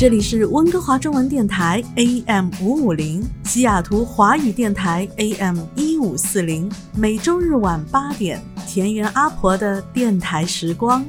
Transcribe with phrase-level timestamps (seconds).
[0.00, 11.04] 这里是温哥华中文电台 AM 五五零，西雅图华语电台 AM 一五四零，每周日晚八点，田园阿婆的电台时光。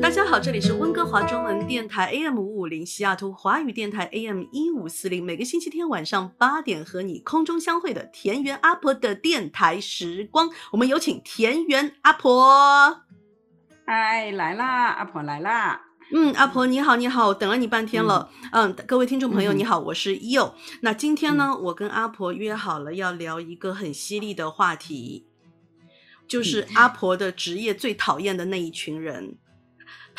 [0.00, 0.72] 大家好，这里是
[1.10, 10.50] 华中文电台 AM 五五零，西雅图华语电台 AM 一五四零，每个星期天晚上八点和你空中相会的田园阿婆的电台时光。
[10.70, 13.04] 我们有请田园阿婆。
[13.86, 15.80] 嗨，来啦，阿婆来啦。
[16.12, 18.28] 嗯，阿婆你好，你好，等了你半天了。
[18.52, 20.52] 嗯，各位听众朋友你好，我是 You。
[20.82, 25.26] 那今天呢，我跟阿婆约好了要聊一个很犀利的话题，
[26.26, 29.38] 就是阿婆的职业最讨厌的那一群人。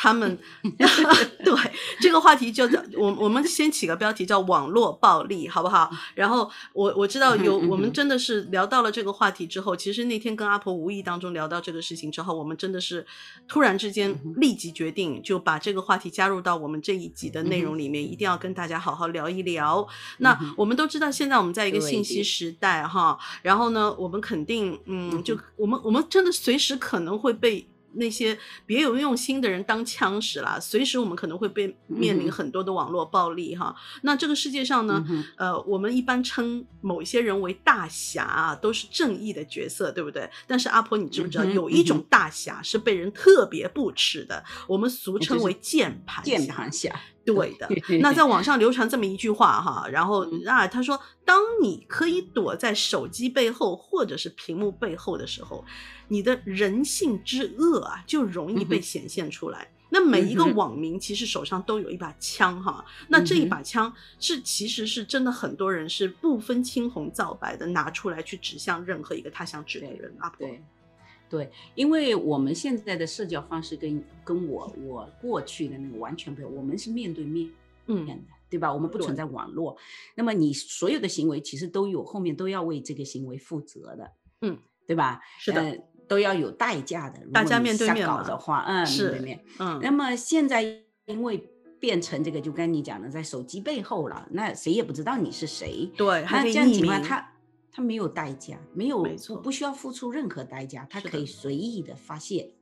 [0.02, 0.38] 他们
[1.44, 1.54] 对
[2.00, 5.90] 这个话题就叫我我们先起个标题叫网络暴力，好不好？
[6.14, 13.06] 然后我我知道有我们真的是聊到了这个话题之后，其实那天跟阿婆无意当中聊到这个事情之后，我们真的是
[13.46, 19.86] 突然之间立即决定就把这个话题加入到我们这一集的内容里面，一定要跟大家好好聊一聊。
[20.20, 27.66] 那我们都知道现在我们在一个信息时代哈，然后呢，我们肯定嗯，就我们我们真的随时可能会被。
[27.94, 33.74] 那些别有用心的人当枪使啦，随时我们可能会被面临很多的网络暴力哈。
[34.02, 35.04] 那这个世界上呢，
[35.36, 40.28] 呃，我们一般称某一些人为大侠啊，都是正义的角色，对不对？
[40.46, 44.44] 但是阿婆，你知不知道有一种大侠是被人特别不耻的？
[44.66, 46.94] 我们俗称为键盘键盘侠。
[47.32, 55.64] 对的，那在网上流传这么一句话哈，然后啊，他说：“当你可以躲在手机背后或者是屏幕背后的时候，
[56.08, 58.80] 你的人性之恶啊，就容易被。
[58.80, 70.48] 显现出来。”那每一个网民其实手上都有一把枪哈，那这一把枪是其实是真的，很多人是不分青红皂白的拿出来去指向任何一个他想指的人阿婆。
[71.30, 77.48] 对，因为我们现在的社交方式跟跟我我过去的那个完全不一样，我们是面对面
[77.86, 78.74] 面的，对吧？
[78.74, 79.76] 我们不存在网络，
[80.16, 84.10] 那么你所有的行为其实都有后面都要为这个行为负责的，
[84.42, 84.58] 嗯，
[84.88, 85.20] 对吧？
[85.38, 87.20] 是的，都要有代价的。
[87.32, 89.78] 大家面对面的话，嗯，是面对面，嗯。
[89.80, 91.48] 那么现在因为
[91.78, 97.29] 变成这个，就跟你讲的，在手机背后了，那谁也不知道你是谁，对，那这样情况他。
[97.72, 102.52] 他没有代价，没有，没错，不需要付出任何代价，他可以随意的发泄，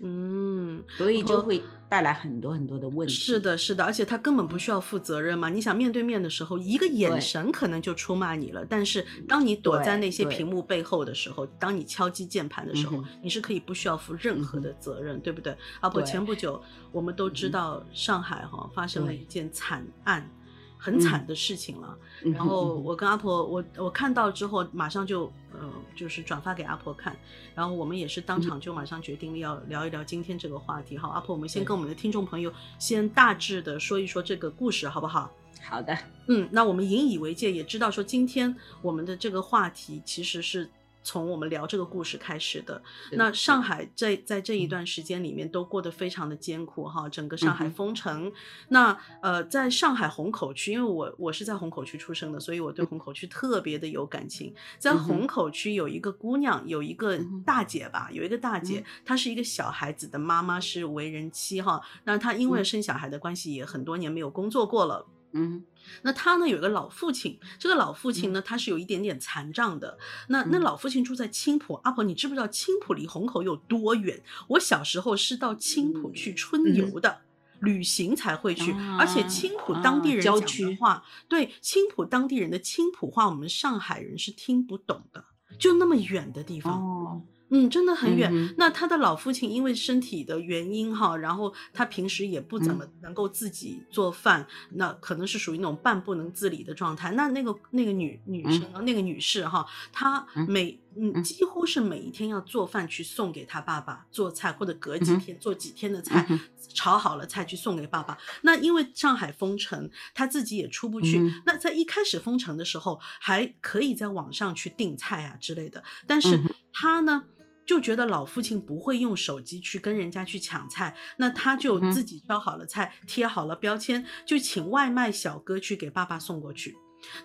[0.00, 3.14] 嗯，所以就会带来很多很多的问题。
[3.14, 5.48] 是的，是的，而且他根本不需要负责任嘛。
[5.48, 15.56] 你想面对面的时候，一个眼神可能就出卖你了，但是当你躲在那些屏幕背后的时候，当你敲击键盘的时候，你是可以不需要负任何的责任，对不对？
[15.80, 16.62] 啊不，前不久
[16.92, 20.30] 我们都知道上海哈发生了一件惨案。
[20.78, 27.16] 很惨的事情了，然后我跟阿婆，我我看到之后马上就，呃，就是转发给阿婆看，
[27.54, 30.96] 然后我们也是当场就马上决定了要聊一聊今天这个话题。
[30.96, 35.30] 好，阿婆，我们先跟我们的听众朋友先大致的说一说这个故事，好不好？
[35.62, 35.96] 好的，
[36.28, 40.70] 嗯，那我们引以为戒，也知道说今天我们的这个话题其实是。
[41.06, 48.32] 从我们聊这个故事开始的，那上海在在这一段时间里面都过得非常的艰苦哈，整个上海封城。
[48.70, 54.52] 那呃，在上海虹口区，因为我我是在虹口区出生的，所以我对虹口区特别的有感情。
[54.80, 61.80] 在虹口区有一个姑娘，有一个大姐吧，有一个大姐，她是一个小孩子的妈妈，是为人妻哈。
[62.02, 65.06] 那她因为生小孩的关系，也很多年没有工作过了。
[65.32, 65.64] 嗯，
[66.02, 69.98] 那他呢有一个老父亲，这个老父亲呢他是有一点点残障的。
[70.28, 74.22] 那那老父亲住在青浦，阿婆你知不知道青浦离虹口有多远？
[74.48, 77.20] 我小时候是到青浦去春游的，
[77.60, 78.72] 旅行才会去。
[78.98, 85.24] 而且青浦当地人讲的话，对青浦当地人的青浦话，我们上海人是听不懂的，
[85.58, 87.22] 就那么远的地方。
[87.50, 88.54] 嗯，真的很远。
[88.58, 97.12] 那他的老父亲因为身体的原因哈，然后他平时也不怎么能够自己做饭，那可能是属于那种半不能自理的状态。
[97.12, 106.26] 那那个那个女女生那个女士哈，她每嗯几乎是每一天要做饭去送给她爸爸做菜，或者隔几天做几天的菜，
[106.74, 108.18] 炒好了菜去送给爸爸。
[108.42, 111.22] 那因为上海封城，他自己也出不去。
[111.44, 116.40] 那在一开始封城的时候，还可以在网上去订菜啊之类的，但是
[116.72, 117.22] 她呢？
[117.66, 126.76] 就觉得老父亲不会用手机去跟人家去抢菜，那他就自己挑好了菜，贴好了标签，就请外卖小哥去给爸爸送过去。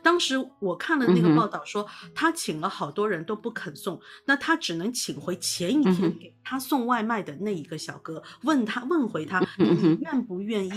[0.04, 10.74] 当时我看了那个报道，说他请了好多人都不肯送，那他只能请回前一天给他送外卖的那一个小哥，问他问回他，你愿不愿意？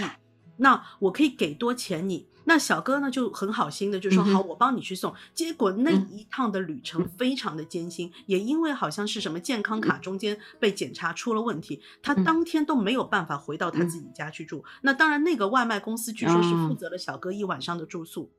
[0.58, 2.28] 那我可以给多钱你？
[2.44, 5.14] 那小哥呢就很好心的就说好，我帮你去送。
[5.34, 14.64] 结果那一趟的旅程非常的艰辛，也因为好像是什么健康卡中间被检查出了问题，他当天都没有办法回到他自己家去住。
[14.82, 18.30] 那当然，那个外卖公司据说是负责了小哥一晚上的住宿。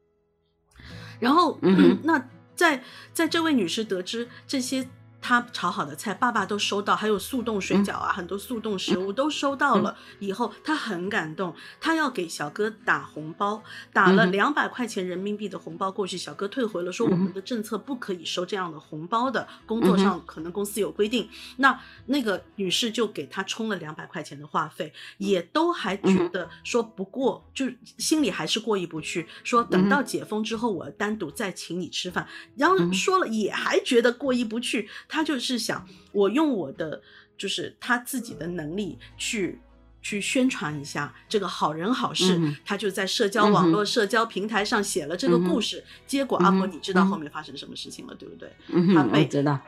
[1.20, 1.60] 然后，
[2.04, 4.88] 那在在这位女士得知这些。
[5.26, 9.98] 他炒好的菜，爸爸都收到，还有速冻水饺啊，很多速冻食物都收到了。
[10.20, 16.16] 以后他很感动，他要给小哥打红包，打了两百块钱人民币的红包过去。
[16.16, 21.28] 小哥退回了，说我们的政策不可以收这样的红包的，工作上可能公司有规定。
[21.58, 27.66] 那那个女士就给他充了两百块钱的话费，也都还觉得说不过，就
[27.98, 32.28] 心里还是过意不去，说等到解封之后，我单独再请你吃饭。
[32.56, 34.88] 然后说了，也还觉得过意不去。
[35.16, 37.02] 他就是想，我用我的，
[37.38, 39.62] 就是他自己的能力去
[40.02, 42.38] 去宣传一下这个好人好事。
[42.66, 45.82] 他就在社交网络、社交平台上写了这个故事。
[46.06, 48.50] 结果阿婆，你知道后面发生什么事情了，对不对？
[48.94, 49.26] 他被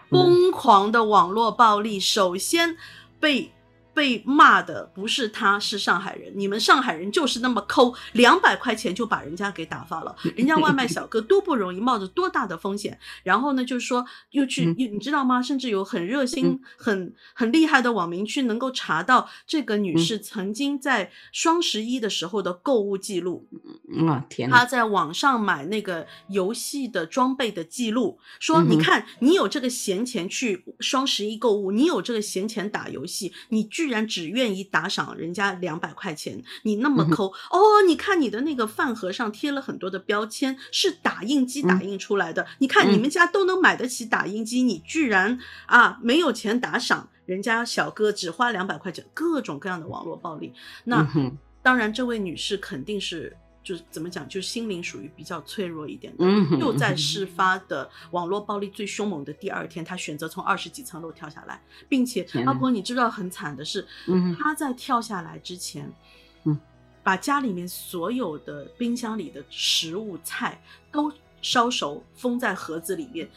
[0.10, 2.76] 疯狂的网络暴力，首先
[3.22, 3.54] 被。
[3.98, 6.32] 被骂的不是他，是上海人。
[6.36, 10.16] 你们上海人就是那么抠，两百块钱就把人家给打发了。
[10.38, 12.96] 人家外卖小哥多不容易，冒着多大的风险。
[13.24, 15.42] 然后呢，就是说又去，你知道吗？
[15.42, 23.48] 甚至有很热心、很很厉害的网民去能够查到这个女士曾经在双十一的时候的购物记录。
[24.08, 24.48] 啊天！
[24.48, 33.87] 她在网上买那个游戏的装备的记录，说你看你有这个闲钱去双十一购物，你有这个闲钱打游戏，你居。
[33.88, 37.81] 居然只愿意打赏人家两百块钱，你那么抠哦！
[37.88, 42.45] 你看你的那个饭盒上贴了很多的标签，是打印机打印出来的。
[42.57, 50.51] 你看你们家都能买得起打印机，你居然啊没有钱打赏人家小哥，只花两百块钱，各种各样的网络暴力。
[50.83, 51.07] 那
[51.63, 53.38] 当然，这位女士肯定是。
[53.68, 56.25] 就是怎么讲，就是心灵属于比较脆弱一点的。
[56.58, 63.86] 又在事发的网络暴力最凶猛的第二天，他选择从二十几层楼跳下来，并且阿婆，你知道很惨的是，
[64.40, 65.92] 他在跳下来之前，
[67.04, 71.12] 把家里面所有的冰箱里的食物菜都
[71.42, 73.30] 烧熟，封在盒子里面，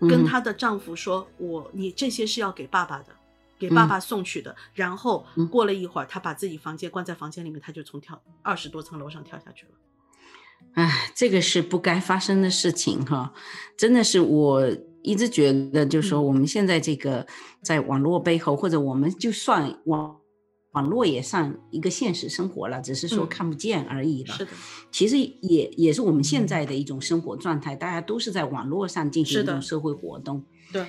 [0.00, 3.06] 跟她的丈夫说：“我，你这些是要给爸爸的。”
[3.60, 9.72] 给爸爸送去的，然后过了一会儿，他把自己房间关在房间里面，他就从跳二十多层楼上跳下去了。
[10.72, 13.34] 哎，这个是不该发生的事情哈，
[13.76, 14.66] 真的是我
[15.02, 17.26] 一直觉得，就是说我们现在这个
[17.62, 20.16] 在网络背后，或者我们就算网
[20.72, 24.34] 网络也算一个现实生活了，只是说看不见而已了。
[24.34, 24.52] 是的，
[24.90, 30.44] 其实也也是我们现在的一种生活状态，大家都是在网络上进行一种社会活动。
[30.72, 30.86] 对。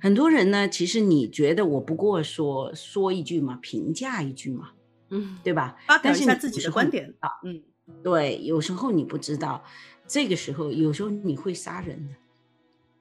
[0.00, 4.72] 很多人呢，其实你觉得我不过说说一句嘛，评价一句嘛，
[5.10, 5.76] 嗯，对吧？
[5.86, 7.62] 发表一下自己的观点啊，嗯，
[8.02, 9.64] 对，有时候你不知道，
[10.06, 12.14] 这个时候有时候你会杀人的，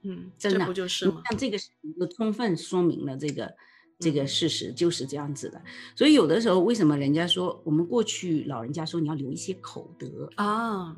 [0.04, 1.22] 嗯，真的不就是吗？
[1.30, 3.54] 像这个就充分说明了这个
[4.00, 5.62] 这个事实就是这样子的。
[5.96, 10.96] 所以有的时候为什么人家说我们过去老人家说你要留一些口德啊，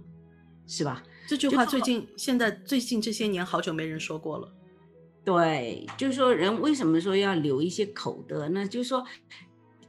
[0.68, 1.04] 是吧？
[1.28, 4.54] 这句话最近现在最近这些年好久没人说过了。
[5.26, 8.68] 对，就是说人为什么说要留一些口德呢？
[8.68, 9.04] 就是说，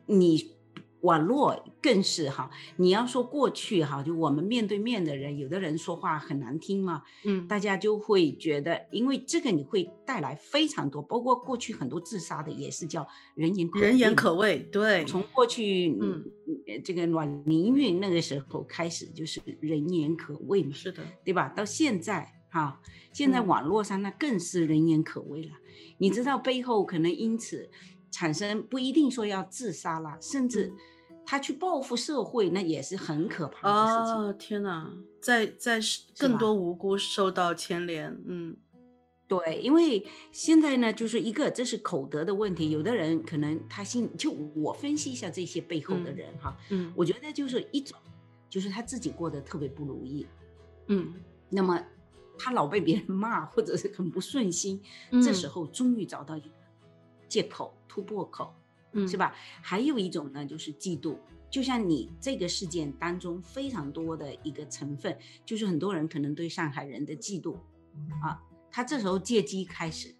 [0.06, 0.56] 你
[1.02, 16.24] 网络更是哈，你要说过去哈，就我们面对面的人，有的人说话很难听嘛，嗯，大家就会觉得，因为这个你会带来非常多，包括过去很多自杀的也是叫人言人言可畏，对，从过去嗯
[16.82, 21.50] 这个阮玲玉那个时候开始就是人言可畏嘛，是的，对吧？
[21.50, 22.32] 到现在。
[22.56, 22.80] 啊，
[23.12, 25.52] 现在网络上那更是人言可畏了。
[25.98, 27.68] 你知道背后可能因此
[28.10, 30.72] 产生不一定说要自杀了，甚至
[31.24, 34.14] 他去报复社会，那也是很可怕的事情。
[34.14, 35.78] 哦，天哪，在在
[36.18, 38.14] 更多无辜受到牵连。
[38.26, 38.56] 嗯，
[39.26, 42.70] 对，因为现在呢，就是一个这是口德的问题。
[42.70, 47.98] 有的人可能他心就我分析一下这些背后的人哈，嗯，我觉得就是一种
[48.48, 50.26] 就是他自己过得特别不如意，
[50.88, 51.12] 嗯，
[51.50, 51.82] 那么。
[52.38, 54.82] 他老被别人骂，或者是很不顺心，
[55.22, 56.48] 这时候终于找到一个
[57.28, 58.54] 借口突破口，
[59.08, 59.34] 是吧？
[59.62, 61.16] 还有一种呢，就是嫉妒。
[61.48, 67.54] 就像你这个事件当中非常多的一个成分，就是很多人可能对上海人的嫉妒
[68.22, 68.42] 啊。
[68.70, 70.14] 他这时候借机开始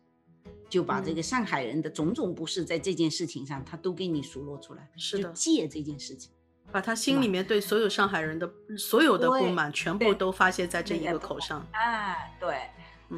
[0.70, 6.30] 就把这个上海人的种种不是在这件事情上，他都给你数落出来，是的，借这件事情，
[6.72, 11.66] 把他心里面对所有上海人的所有的不满，全部都发泄在这一个口上。
[11.72, 12.56] 啊，对。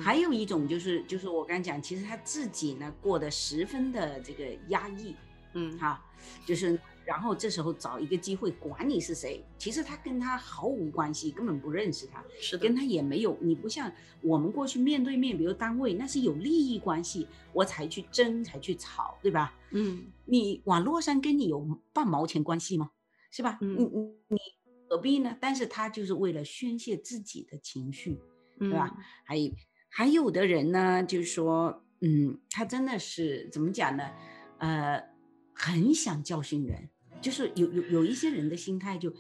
[0.01, 5.17] 还有一种就是，就是我刚讲，其实他自己呢过得十分的这个压抑，
[5.55, 6.03] 嗯，哈，
[6.47, 6.79] 就是。
[7.09, 13.35] 然后这时候找一个机会，管你是谁，其实他跟他毫无关系，根本不认识他，是跟他也没有。
[13.41, 13.91] 你不像
[14.21, 19.55] 我们过去面对面，比如单位，那是有利益关系，我才去争，才去吵，对吧？
[19.71, 22.91] 嗯，你网络上跟你有半毛钱关系吗？
[23.31, 23.59] 是吧？
[23.61, 23.87] 你你
[24.29, 24.39] 你
[24.89, 25.37] 何必呢？
[25.41, 28.19] 但是他就是为了宣泄自己的情绪，
[28.59, 28.97] 对吧？
[29.25, 29.53] 还有
[29.89, 34.11] 还有的人呢，就是说，嗯，他真的是怎么讲呢？
[34.59, 35.03] 呃，
[35.55, 36.89] 很想教训人。
[37.21, 39.13] 就是有有有一些人的心态，就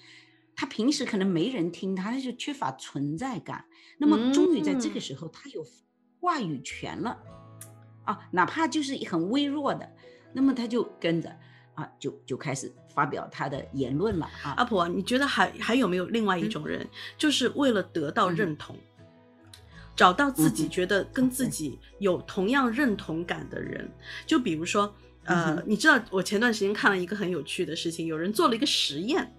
[0.54, 3.64] 他平时可能没人听他，他就缺乏存在感。
[3.98, 5.66] 那么终于在这个时候，他有
[6.20, 7.20] 话语权了
[8.04, 9.92] 啊，哪怕就是很微弱的，
[10.32, 11.36] 那么他就跟着
[11.74, 14.54] 啊，就就开始发表他的言论了啊。
[14.56, 16.84] 阿婆，你觉得还还有没有另外一种人，
[17.16, 18.74] 就是为了得到认同，
[19.94, 23.88] 找到自己觉得跟自己有同样认同感的人，
[24.26, 24.92] 就比如说。
[25.24, 29.30] 呃，你知道我前段时间看了一个很有趣的事情，有人做了一个实验，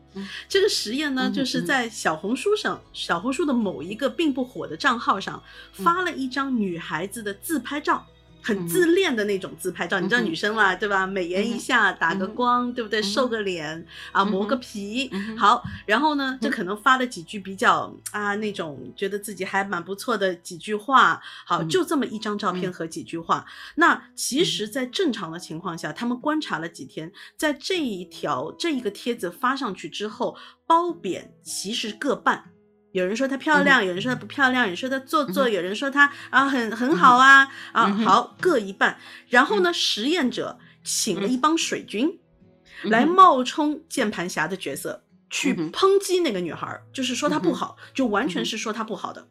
[0.48, 5.42] 这个实验呢，就是在小红书上，小红书的某一个并不火的账号上
[5.74, 8.06] 发了一张女孩子的自拍照。
[8.42, 11.06] 很自恋的那种自拍照，你知道女生嘛，对吧？
[11.06, 13.02] 美颜一下，打个光，对不对？
[13.02, 15.64] 瘦个脸啊，磨个皮，好。
[15.86, 21.22] 然后呢，就可能发了几句比较啊那种觉得自己还蛮不错的几句话。
[21.46, 23.46] 好，就这么一张照片和几句话。
[23.76, 32.52] 那其实，在正常的情况下，他们观察了几天，在这一条这一个帖子发上去之后，褒贬其实各半。
[32.92, 39.00] 有人说她漂亮，有人说她不漂亮，有人说她做作，有人说她啊很很好啊啊好各一半。
[39.28, 42.20] 然后呢，实验者请了一帮水军
[42.84, 49.28] 来冒充键盘侠的角色，去抨击那个女孩，就是说她不好，就完全是说她不好的。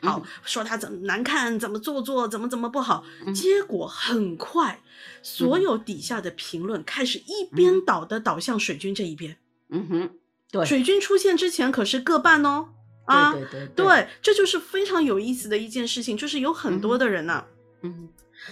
[0.00, 3.04] 好，说她怎么难看，怎么做作，怎么怎么不好。
[3.34, 4.80] 结果很快，
[5.22, 9.38] 所有底下的评论开始一边倒的倒向水军这一边。
[9.70, 10.10] 嗯哼，
[10.52, 12.68] 对，水军出现之前可是各半哦。
[13.08, 17.42] 啊，对对对，这就是非常有意思的一件事情，就是有很多的人呐，
[17.82, 18.08] 嗯，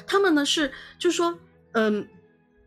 [0.06, 1.38] 他们呢是，就说，
[1.72, 2.08] 嗯，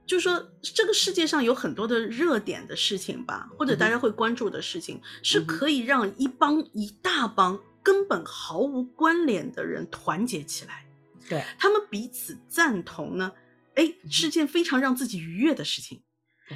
[0.06, 10.86] 就说这个世界上有很多的热点的事情吧，或者大家会关注的事情，是可以让一帮一大帮根本毫无关联的人团结起来，
[11.28, 11.44] 对。
[11.58, 13.32] 他们彼此赞同呢，
[13.74, 16.04] 哎，是件非常让自己愉悦的事情。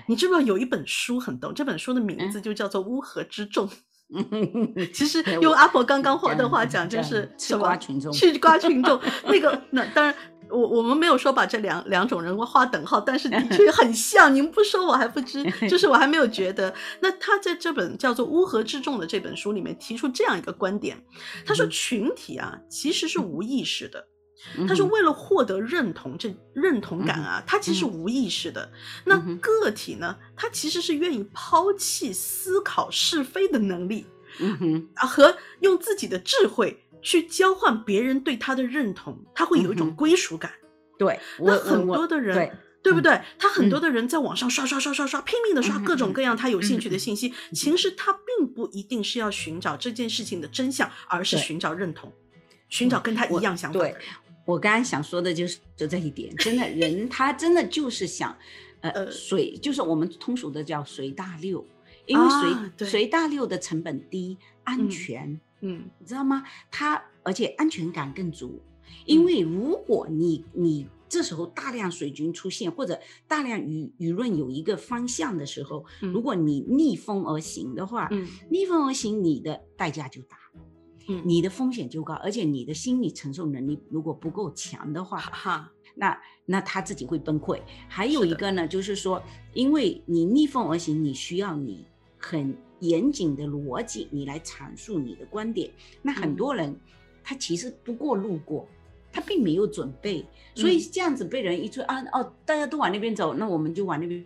[0.07, 3.67] 你知不知道有一本书很逗，这本书的名字就叫做《乌合之众》。
[4.93, 8.99] 其实用阿婆刚刚话的话讲，就是吃瓜群众，吃瓜群众。
[9.25, 10.15] 那个，那当然，
[10.49, 14.33] 我我们没有说把这两两种人划等号，但是的确很像。
[14.33, 16.73] 您不说我还不知， 就是我还没有觉得。
[16.99, 20.97] 那他在这本叫做《乌合之众》的这本书里面提出这样一个观点，
[21.45, 24.07] 他说群体啊其实是无意识的。
[24.67, 28.71] 他说：“为了获得认同，这认同感啊，他其实无意识的。
[29.05, 34.05] 那个体呢，他其实是愿意抛弃思考是非的能力，
[34.39, 40.51] 嗯哼啊，和用自己的智慧去交换别人对他的认同，他会有一种归属感。
[40.99, 43.19] 对，那很多的人，对不对？
[43.39, 47.33] 他很多的人在网上刷刷刷刷刷，拼命的刷各种各样他有兴趣的信息。
[47.53, 52.13] 其实他并不一定是要寻找这件事情的真相，而是寻找认同，
[52.69, 53.97] 寻找跟他一样想法的人。”
[54.45, 58.37] 我刚刚想说的就是就这一点，真的人他真的就是想，
[58.81, 61.65] 呃，随就是我们通俗的叫随大溜，
[62.05, 62.25] 因为
[62.77, 66.43] 随随大溜的成本低，安全，嗯，你知道吗？
[66.69, 68.61] 他而且安全感更足，
[69.05, 78.09] 因为如果你你这时候大量水军出现，或者大量舆舆论有一个方向的时候，如果你逆风而行的话，
[78.49, 80.37] 逆风而行，你的代价就大。
[81.25, 87.59] 你的风险就高，而且你的心理承受能力如果不够强的话，哈，那那他自己会崩溃。
[87.89, 89.21] 还有一个呢，就是说，
[89.53, 91.85] 因为你逆风而行，你需要你
[92.17, 95.69] 很严谨的逻辑，你来阐述你的观点。
[96.01, 96.73] 那很多人
[97.21, 98.65] 他其实不过路过，
[99.11, 104.25] 他并没有准备，所以这样子被人一说啊哦，大家都往那边走，那我们就往那边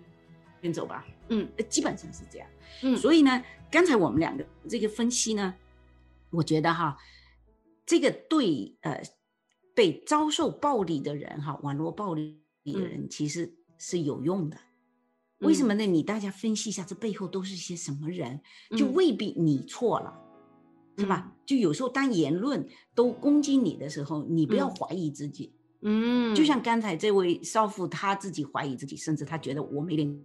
[0.61, 1.05] 边走吧。
[1.29, 2.47] 嗯，基本上是这样。
[2.83, 5.55] 嗯，所以呢，刚才我们两个这个分析呢。
[6.29, 6.97] 我觉得哈，
[7.85, 9.01] 这个对呃
[9.73, 14.57] 被遭受暴力的人哈，网络暴力的人其实是有用的。
[15.39, 15.85] 为什么呢？
[15.85, 18.41] 你大家分析一下，这背后都是些什么人？
[18.75, 20.19] 就未必你错了，
[20.97, 21.31] 是吧？
[21.45, 30.19] 就有时候当言论都攻击你的时候，你不要怀疑自己，嗯，就像刚才这位少妇，她自己怀疑自己，甚至她觉得我没脸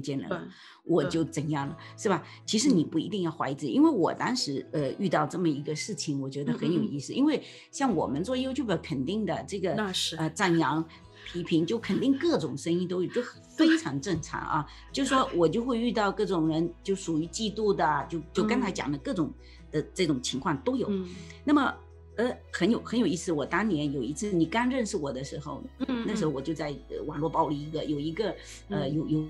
[0.00, 0.48] 见了，
[0.84, 2.22] 我就怎样了，是吧？
[2.46, 7.12] 其实你不一定要怀疑自己，因为我当时呃遇到这么一个事情，我觉得很有意思。
[7.12, 10.82] 因为像我们做 YouTube，肯定的这个那是呃赞扬、
[11.26, 13.20] 批评，就肯定各种声音都有，就
[13.56, 14.66] 非常正常啊。
[14.92, 19.30] 就说我就会遇到各种人，就属于嫉妒的，就就刚才讲的各种
[19.70, 20.88] 的这种情况都有。
[21.44, 21.74] 那么。
[22.14, 23.32] 呃，很有很有意思。
[23.32, 26.70] 我当年有一次，你刚认识我的时候，嗯，那时候我就在
[27.06, 28.36] 网络暴力一个有一个
[28.68, 29.24] 呃有有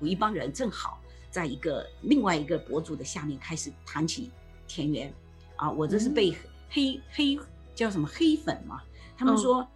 [0.00, 1.00] 有一帮人正好
[1.30, 4.30] 在一个另外一个博主的下面开始谈起
[4.66, 5.12] 田园，
[5.56, 6.34] 啊，我这是被
[6.70, 7.38] 黑黑
[7.74, 8.82] 叫什么黑粉嘛？
[9.16, 9.66] 他们说，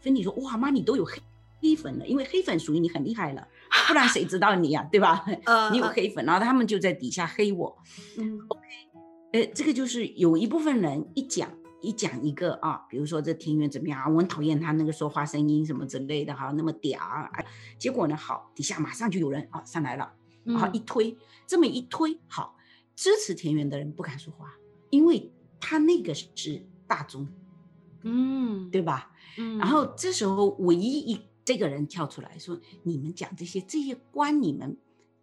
[0.00, 1.20] 芬妮说哇妈你都有黑
[1.60, 3.46] 黑粉了，因为黑粉属于你很厉害了，
[3.86, 5.24] 不然谁知道你呀，对吧？
[5.72, 7.76] 你有黑粉，然后他们就在底下黑我。
[8.16, 8.62] 嗯，OK，
[9.32, 11.50] 呃，这个就是有一部分人一讲。
[11.80, 17.28] 一讲一个啊，比如说这田园怎么样啊我很讨厌他那个说话声音什么之类的哈，那么嗲。
[17.78, 20.12] 结果呢，好，底下马上就有人啊上来了，
[20.56, 21.16] 好一推，
[21.46, 22.56] 这么一推，好，
[22.96, 24.52] 支持田园的人不敢说话，
[24.90, 25.30] 因为
[25.60, 27.28] 他那个是大众，
[28.02, 29.12] 嗯，对吧？
[29.36, 29.58] 嗯。
[29.58, 34.76] 然后这时候唯一一这个人跳出来说：“你们讲这些，这些关你们，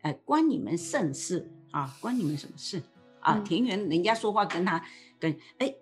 [0.03, 1.97] 呃，关你们甚事啊？
[1.99, 2.81] 关你们什么事
[3.19, 3.39] 啊？
[3.39, 4.81] 田园人家说话跟他
[5.19, 5.75] 跟哎。”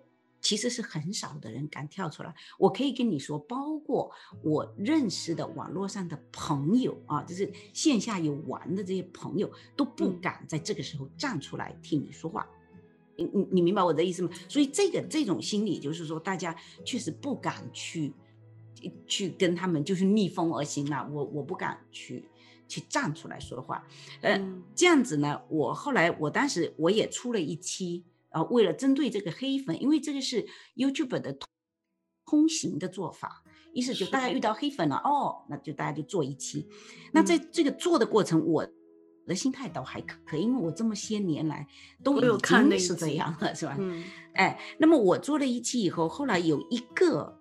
[0.44, 2.32] 其实是很少的人敢跳出来。
[2.58, 12.46] 我可以跟你说，包括我认识的网络上的朋友啊，就是线下有玩的这些朋友，都不敢在这个时候站出来替你说话。
[13.16, 14.30] 你你你明白我的意思吗？
[14.46, 18.12] 所以这个这种心理就是说，大家确实不敢去
[19.06, 21.08] 去跟他们就是逆风而行了。
[21.10, 22.28] 我我不敢去
[22.68, 23.82] 去站出来说话。
[24.20, 24.38] 呃，
[24.74, 28.04] 这样子呢，我后来我当时我也出了一期。
[28.34, 31.38] 啊，为了针对这个黑粉，因为这个是 YouTube 的
[32.26, 36.66] 通行的做法，意思就大家遇到黑粉了，哦，那就大家就做一期。
[37.12, 38.66] 那在这个做的过程，我
[39.24, 41.64] 的心态倒还可以，因为我这么些年来
[42.02, 43.76] 都已经是这样了，是吧？
[43.78, 44.02] 嗯。
[44.34, 47.38] 哎，那么我做了一期以后，后来有一个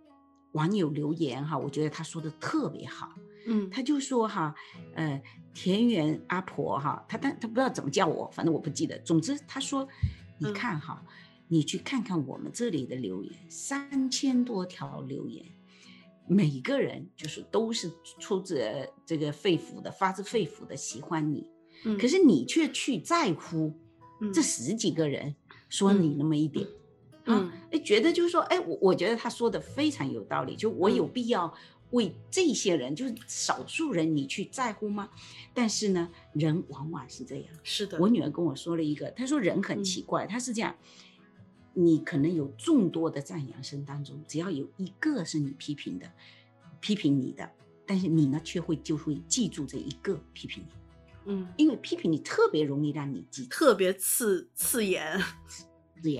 [0.51, 3.09] 网友留言哈，我觉得他说的特别好，
[3.47, 4.53] 嗯，他就说哈，
[4.93, 5.19] 呃，
[5.55, 8.99] 田园阿婆哈，他但他不知道怎么叫我，反正我不记得。
[8.99, 9.87] 总之他说。
[10.43, 11.03] 你看哈，
[11.47, 15.45] 你去看看我们这里的留言，三千多条留言，
[16.27, 21.47] 每个人就是都是出自这个肺腑的，发自肺腑的喜欢你。
[21.85, 23.73] 嗯，可是你却去在乎
[24.33, 25.35] 这十几个人
[25.69, 26.67] 说你那么一点，
[27.25, 31.53] 啊，哎，觉得就是说，哎，我我觉得他说的非常有道理，就我有必要。
[31.93, 35.09] 为这些人，就是少数人，你去在乎吗？
[35.53, 37.45] 但是呢，人往往是这样。
[37.63, 40.75] 是的，我女儿跟我说了一个，她说人很奇怪，她是这样，
[41.73, 46.11] 你可能有众多的赞扬声当中，只要有一个是你批评的，
[46.79, 47.49] 批评你的，
[47.85, 55.19] 但是你呢却会就会记住这一个批评你，嗯，因为批评你特别容易让你记，特别刺刺眼。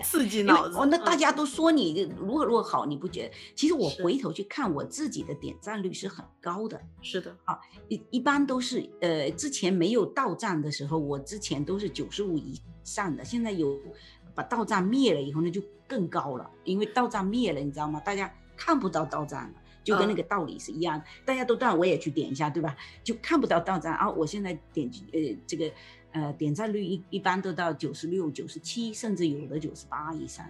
[0.03, 3.35] 刺激脑子哦，那大家都说你如何如何好，你不觉得？
[3.55, 6.79] 其实我回头去看我自己的点赞率是很高的。
[7.01, 13.25] 是的啊，一一般都是呃，之前没有到站的时候，我之前都是九十五以上的。
[13.25, 13.77] 现在有
[14.33, 17.99] 把到站灭了以后，那就更高了，因为到站灭了，你知道吗？
[17.99, 21.01] 大家看不到到站了，就跟那个道理是一样。
[21.25, 22.75] 大家都到，我也去点一下，对吧？
[23.03, 24.09] 就看不到到站啊！
[24.09, 25.69] 我现在点呃这个。
[26.13, 30.47] 呃，点赞率一一般都到九十六、九十七，甚至有的九十八以上，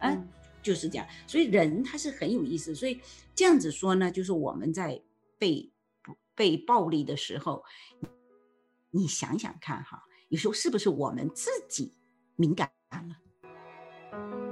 [0.00, 0.26] 嗯，
[0.62, 1.06] 就是这样。
[1.26, 2.74] 所以人他是很有意思。
[2.74, 3.00] 所以
[3.34, 5.00] 这样子说呢，就是我们在
[5.38, 5.70] 被
[6.34, 7.62] 被暴力的时候，
[8.90, 11.92] 你想想看哈，有时候是不是我们自己
[12.36, 14.51] 敏感了？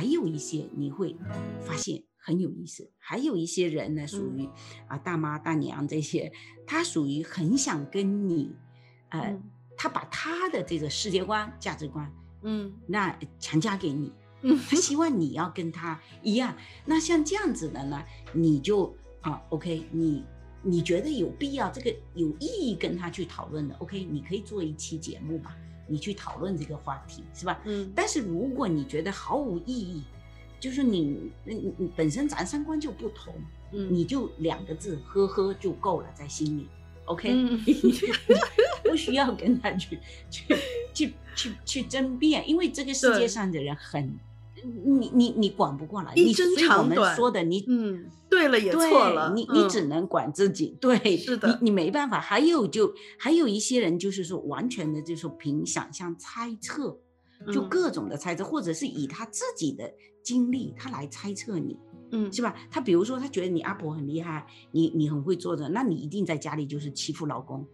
[0.00, 1.14] 还有一些你会
[1.60, 4.48] 发现很有意思，还有一些人呢，属于
[4.88, 6.32] 啊大妈大娘这些，
[6.66, 8.50] 他属于很想跟你，
[9.10, 9.38] 呃，
[9.76, 12.10] 他把他的这个世界观、价值观，
[12.44, 14.10] 嗯，那强加给你，
[14.40, 16.56] 嗯，他希望你要跟他一样。
[16.86, 20.24] 那像这样子的呢，你就啊，OK，你
[20.62, 25.54] 你觉得有必要这个有意义跟他去讨论的，OK，你可以做一期节目吧。
[25.90, 27.60] 你去讨论这个话题是吧？
[27.64, 30.04] 嗯，但是如果你觉得毫无意义，
[30.60, 33.34] 就是你你你本身咱三观就不同，
[33.72, 36.68] 嗯，你就两个字呵呵就够了，在心里
[37.06, 37.34] ，OK，
[38.84, 39.98] 不需要跟他去
[40.30, 40.44] 去
[40.94, 44.16] 去去去争辩，因为这个世界上的人很
[44.64, 47.16] 你你你管不过来，一争长短。
[47.16, 50.76] 说的你嗯，对了也错了，你你只能管自己。
[50.80, 52.20] 对，是的，你你没办法。
[52.20, 56.98] 还有就还有一些人就是说完全的就是凭想象猜测，
[57.52, 59.92] 就各种的猜测，或者是以他自己的
[60.22, 61.78] 经历他来猜测你，
[62.12, 62.54] 嗯，是吧？
[62.70, 67.66] 他比如说他觉得你阿婆很厉害，你你很会做的，那你一定在家里就是欺负老公。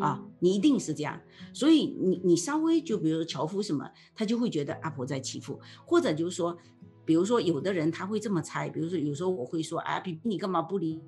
[0.00, 1.18] 啊，你一定是这样，
[1.54, 6.58] 所以你你稍微就比如说樵夫什么，他就会觉得阿婆在欺负，或者就是说，
[7.04, 11.00] 比如说有的人他会这么猜，比如说有时候我会说，啊，比你干嘛不理？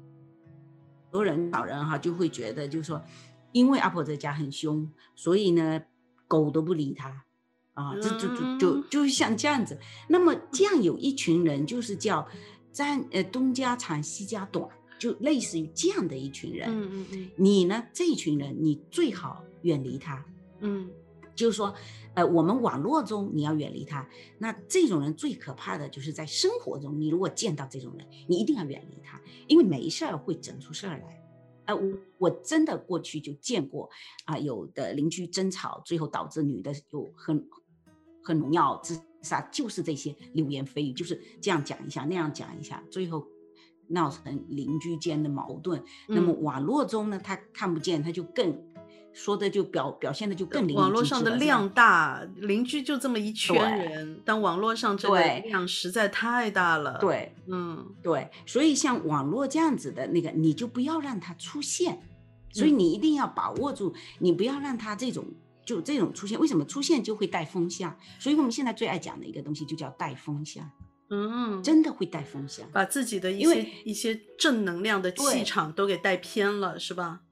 [1.05, 3.03] 很多人老人哈就会觉得就是说，
[3.53, 5.83] 因为阿婆在家很凶，所以呢
[6.27, 7.25] 狗都不理他，
[7.75, 9.79] 啊，就就就就就是像这样子。
[10.09, 12.27] 那么这样有一群人就是叫
[12.73, 14.67] 占呃东家长西家短。
[15.01, 20.23] 就类似于这样的一群人，嗯嗯嗯，你呢这一群人，你最好远离他，
[20.61, 20.91] 嗯，
[21.35, 21.75] 就是说，
[22.13, 24.07] 呃，我们网络中你要远离他。
[24.37, 31.25] 那这种人最可怕的就是在生活中，你如果见到这种人，你一定要远离他，因为没事儿会整出事儿来。
[31.65, 33.89] 呃，我我真的过去就见过
[34.27, 37.43] 啊，有的邻居争吵，最后导致女的有很
[38.23, 43.27] 很农药自杀，就是这些流言蜚语，就是这样讲一下，那样讲一下，最后。
[43.91, 48.57] 闹成邻居间的矛盾，那么网络中呢，他看不见，他就更
[49.13, 56.99] 说的就表表现的就更网络上的量大，邻居就这么一圈人，但网络上这个量实在太大了。
[56.99, 62.01] 对，嗯，对，所以像网络这样子的那个，你就不要让它出现，
[62.53, 65.25] 所以你一定要把握住，你不要让它这种
[65.65, 66.39] 就这种出现。
[66.39, 67.97] 为什么出现就会带风向？
[68.21, 70.71] 所以我们现在最爱讲的一个东西就叫带风向。
[71.11, 77.23] 嗯，真的会带风向，把自己的一些一些正能量的气场都给带偏了，是吧？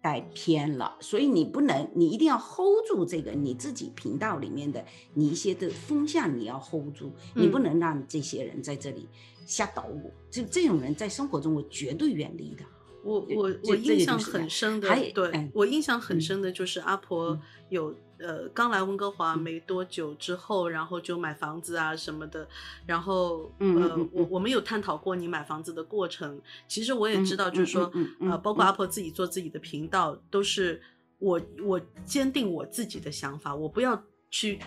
[0.00, 9.08] 带偏了，所以你不能，你一定要 hold 住这个你自己频道里面的你一些的风向，你要 hold 住，你不能让这些人在这里
[9.46, 10.12] 瞎捣鼓。
[10.30, 12.64] 就这种人在生活中，我绝对远离的。
[13.02, 17.94] 我我我印象很深的，对我印象很深的就是阿婆有
[18.24, 22.48] 呃刚来温哥华没多久之后，然后就买房子啊什么的，
[22.86, 30.80] 然后呃我我们有探讨过你买房子的过程，其实我也知道就是说呃包括阿婆自己做自己的频道，都是
[31.18, 34.58] 我我坚定我自己的想法，我不要去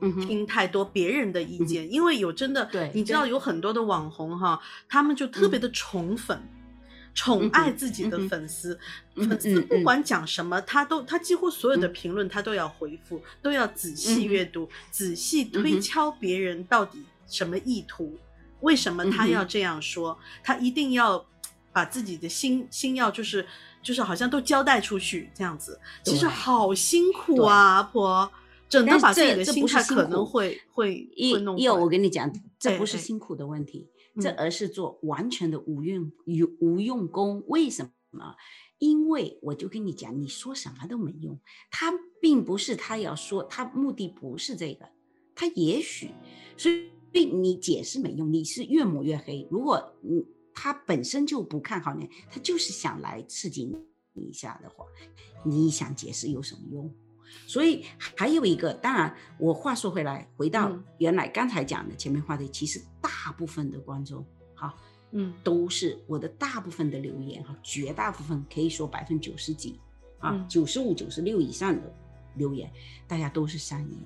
[0.00, 6.40] 听太多别人的意见，因为有真的你知道有很多的网红哈，他们就特别的宠粉。
[7.14, 8.78] 宠爱自己的粉丝，
[9.14, 18.18] 粉丝不管讲什么，他都他几乎所有的评论他都要回复，都要仔细阅读，仔细推敲别人到底什么意图，
[18.60, 21.24] 为什么他要这样说，他一定要
[21.72, 23.46] 把自己的心心要就是
[23.82, 28.32] 就是好像都交代出去这样子，其实好辛苦啊，阿婆，
[28.68, 31.58] 整个把自己的心态可能会会会弄。
[31.58, 33.86] 有我跟你讲，这不是辛苦的问题。
[34.20, 38.36] 这而是做完全的无用无无用功，为什么？
[38.78, 41.38] 因为我就跟你讲，你说什么都没用。
[41.70, 44.88] 他并不是他要说，他目的不是这个，
[45.34, 46.10] 他也许，
[46.56, 46.70] 所
[47.12, 49.46] 以你解释没用，你是越抹越黑。
[49.50, 53.72] 如果你他本身就不看好你，他就是想来刺激
[54.14, 54.84] 你一下的话，
[55.44, 56.92] 你想解释有什么用？
[57.46, 57.84] 所以
[58.16, 64.74] 还有一个，当然，我话说回来，回到原来刚才讲的前面话题，其实大部分的观众，哈，
[65.10, 69.78] 嗯，都是我的大部分的留言，哈，绝大部分可以说百分之九十几，
[70.18, 71.94] 啊，九十五、九十六以上的
[72.36, 72.70] 留言，
[73.06, 73.98] 大家都是善意，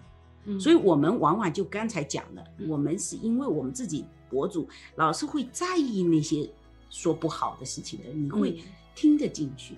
[0.44, 6.48] 嗯，所以我们往往就刚才讲的，我们是因为我们自己博主老是会在意那些
[6.90, 8.60] 说不好的事情的，你会
[8.94, 9.76] 听得进去。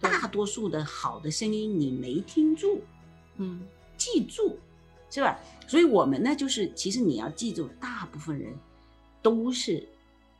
[0.00, 2.80] 大多数的好的声音你没听住，
[3.36, 3.60] 嗯，
[3.96, 4.56] 记住，
[5.10, 5.38] 是吧？
[5.66, 8.52] 所以我们呢，就是其实你要记住，大部分人
[9.20, 9.86] 都是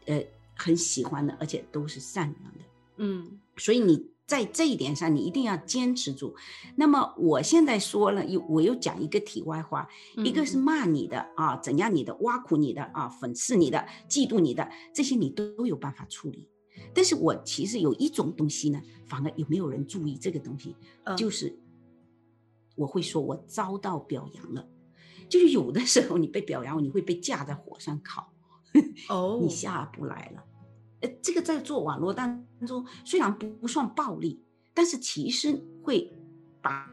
[0.06, 0.22] 呃
[0.56, 2.60] 很喜欢的，而且都是善良的，
[2.96, 3.38] 嗯。
[3.56, 6.34] 所以你在这一点上，你一定要坚持住。
[6.76, 9.86] 那么我现在说了，又我又讲一个题外话，
[10.24, 16.48] 一个是骂你的啊，怎样你的，挖苦你的啊，讽刺你的，嫉妒你的，这些你都有办法处理。
[16.94, 20.74] 但是我其实有一种东西呢，反而有没有人注意这个东西？
[21.16, 21.58] 就是
[22.76, 24.68] 我会说我遭到表扬了，
[25.28, 28.32] 就是有的时候你被表扬，你会被架在火上烤，
[29.08, 30.44] 哦，你下不来了。
[31.00, 34.42] 呃，这个在做网络当中虽然不不算暴力，
[34.74, 36.12] 但是其实会
[36.60, 36.90] 把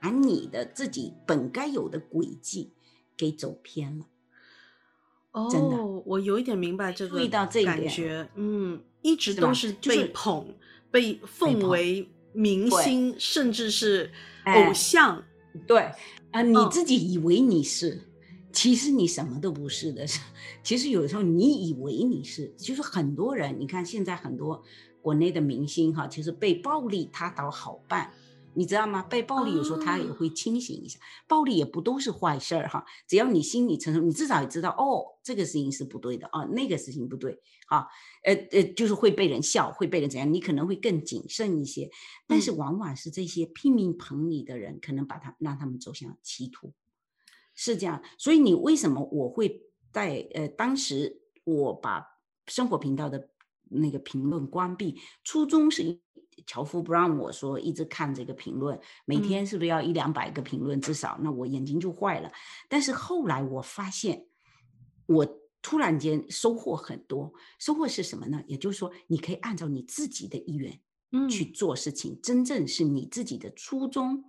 [0.00, 2.72] 把你的自己本该有的轨迹
[3.16, 4.06] 给走偏了。
[5.32, 10.54] 哦，我有一点明白这个感觉，嗯，一直都是被捧、
[10.90, 14.10] 被奉为明星，甚至是
[14.44, 15.22] 偶像。
[15.66, 15.90] 对
[16.30, 18.00] 啊，你自己以为你是，
[18.52, 20.06] 其实你什么都不是的。
[20.62, 24.62] 其实有的时候你以为你是，就是很多人，你看现在很多
[25.02, 28.12] 国内的明星哈，其实被暴力他倒好办。
[28.54, 29.02] 你知道吗？
[29.02, 32.84] 被暴力有时候他也会清醒一下，暴力也不都是坏事儿哈。
[33.06, 37.86] 只要你心里承受，你至少也知道哦，这个事情是不对的啊，那个事情不对啊。
[38.24, 41.88] 呃呃，就是会被人笑，会被人怎样，你可能会更谨慎一些。
[42.26, 46.72] 但是往往是这些拼命捧你的人，可能把他让他们走向歧途，
[47.54, 48.02] 是这样。
[48.18, 52.04] 所以你为什么我会在呃当时我把
[52.46, 53.30] 生活频道的
[53.68, 56.00] 那个评论关闭，初衷是。
[56.46, 61.18] 樵夫不让我说一直看这个评论，每天是不是要一两百个评论至少？
[61.22, 62.30] 那我眼睛就坏了。
[62.68, 64.26] 但是后来我发现，
[65.06, 65.26] 我
[65.60, 67.32] 突然间收获很多。
[67.58, 68.42] 收获是什么呢？
[68.46, 70.80] 也就是说，你可以按照你自己的意愿
[71.28, 74.22] 去做事情，真正是你自己的初衷。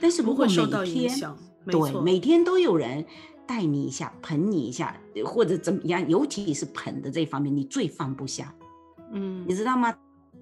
[0.00, 3.06] 但是如果每天对每天都有人
[3.46, 8.54] 带你一下、捧你一下，或者怎么样，尤其是捧的这方面，你最放不下。
[9.12, 9.96] 嗯，你知道吗？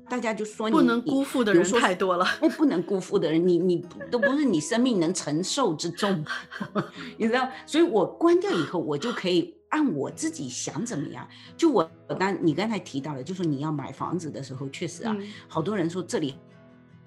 [0.08, 6.22] 大家就说你不能辜负的人太多了，不不能辜负的人，你你都不是你生命能承受之重，
[7.16, 7.48] 你知道？
[7.64, 11.26] 所以我关掉以后，我就可以按我自己想怎么样。
[11.56, 15.16] 就我刚你刚才提到了，就说你要买房子的时候，确实啊，
[15.48, 16.34] 好多人说这里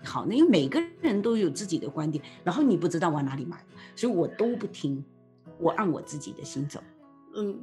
[0.03, 3.63] 好，那因为每个人都有自己的观点，然后你不知道往哪里买，
[3.95, 5.03] 所以我都不听，
[5.59, 6.81] 我按我自己的心走，
[7.35, 7.55] 嗯，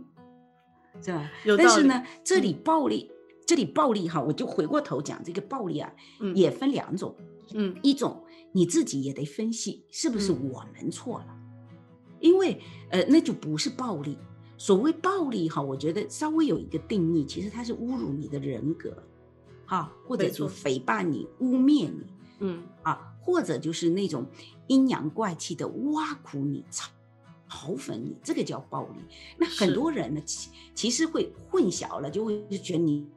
[1.01, 1.29] 是吧？
[1.59, 3.11] 但是呢，这里暴力。
[3.45, 5.93] 这里暴力哈，我就回过头讲这个暴力啊，
[6.35, 7.15] 也分两种，
[7.55, 11.37] 嗯，一种你自己也得分析是不是我们错了，
[12.21, 14.17] 因为呃那就不是暴力。
[14.57, 18.97] 所谓暴力哈，我觉得稍微有一个定义，其实它是侮辱你的人格，
[19.67, 22.07] 哈，或者说诽谤你、污蔑你，
[22.39, 24.25] 嗯啊，或者就是那种
[24.69, 26.87] 阴阳怪气的挖苦你、嘲
[27.51, 29.01] 嘲讽你，这个叫暴力。
[29.37, 33.09] 那很多人呢，其其实会混淆了，就会觉得你。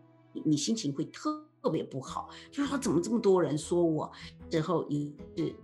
[0.43, 4.11] 你心情会特别不好，就是说怎么这么多人说我，
[4.49, 5.55] 之后也是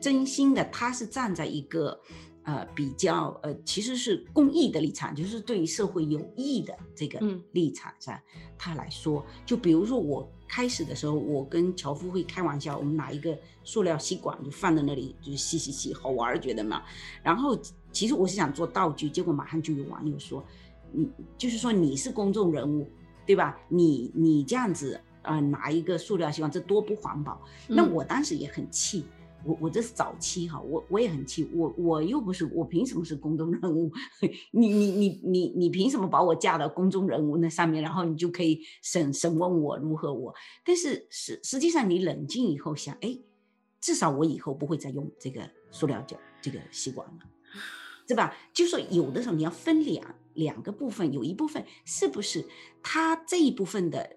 [0.00, 1.98] 真心的，他是站在一个
[2.44, 7.20] 呃比较呃其实是公益的立场，就是对于社会有益的这个
[7.52, 8.18] 立场上，
[8.58, 16.82] 他来说，就比如说我开始的时候，我跟樵夫会开玩笑，我们拿一个塑料吸管就放在那里，就是吸吸吸，好玩觉得嘛。
[17.22, 17.56] 然后
[17.92, 20.44] 其实我是想做道具，结果马上就有网友说，
[20.92, 22.88] 嗯，就是说你是公众人物。
[23.26, 23.58] 对吧？
[23.68, 27.42] 你你这样子啊，拿一个塑料吸管，这多不环保。
[27.66, 29.04] 那我当时也很气，
[29.44, 33.90] 我我这是早期哈，我我也很气，我我又不是我凭什么是公众人物？
[34.52, 40.32] 你你你你你凭什么把我架到公众人物那上面，然后你就可以审审问我如何我？
[40.64, 43.18] 但是实实际上你冷静以后想，哎，
[43.80, 47.18] 至少我以后不会再用这个塑料胶这个吸管了。
[48.08, 48.32] 对吧？
[48.54, 52.44] 就说，有的时候你要分两两个部分，有一部分是不是
[52.82, 54.08] 他这一部分的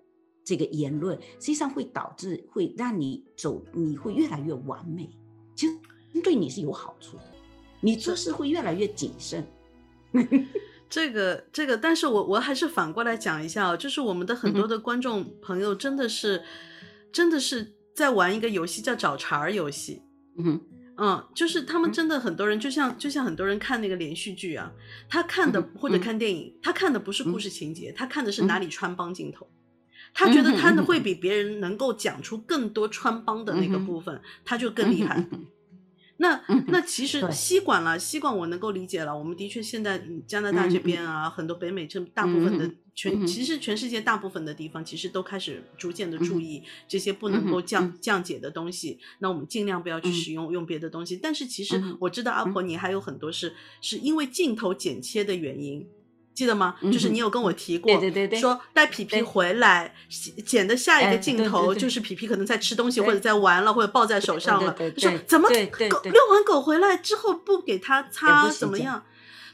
[0.44, 5.10] 这个言论，实际上会导致会让你走，你会越来越完美，
[5.56, 5.76] 其实
[6.24, 7.24] 对你是有好处的，
[7.82, 9.46] 你做事会越来越谨慎。
[10.90, 16.44] 这个这个，但是我我还是反过来讲一下哦，就是我们的很多的观众朋友真的是
[17.12, 20.02] 真的是在玩一个游戏，叫找茬儿游戏。
[20.38, 20.62] 嗯哼。
[21.02, 24.72] 嗯，就是他们真的很多人，就像就像很多人看那个连续剧啊，
[25.08, 29.48] 他看的或者看电影，他看的不是故事情节，他看的是哪里穿帮镜头，
[30.14, 35.26] 他觉得他会比别人能够讲出更多穿帮的那个部分，他就更厉害。
[36.18, 39.18] 那那其实吸管了，吸管我能够理解了。
[39.18, 49.00] 我们的确现在加拿大这边啊，很多北美这大部分的全，其实全世界大部分的地方，其实都开始逐渐的注意这些不能够降降解的东西。
[49.20, 51.16] 那我们尽量不要去使用用别的东西。
[51.16, 55.88] 但是其实我知道阿婆你还有很多是是因为镜头剪切的原因。
[56.34, 56.76] 记得吗？
[56.84, 59.96] 就是你有跟我提过，对对对，说带皮皮回来
[60.46, 64.76] 剪的下一个镜头，就是皮皮可能在吃东西或者在玩了，或者抱在手上了。
[64.98, 69.04] 说怎么狗遛完狗回来之后不给它擦怎么样？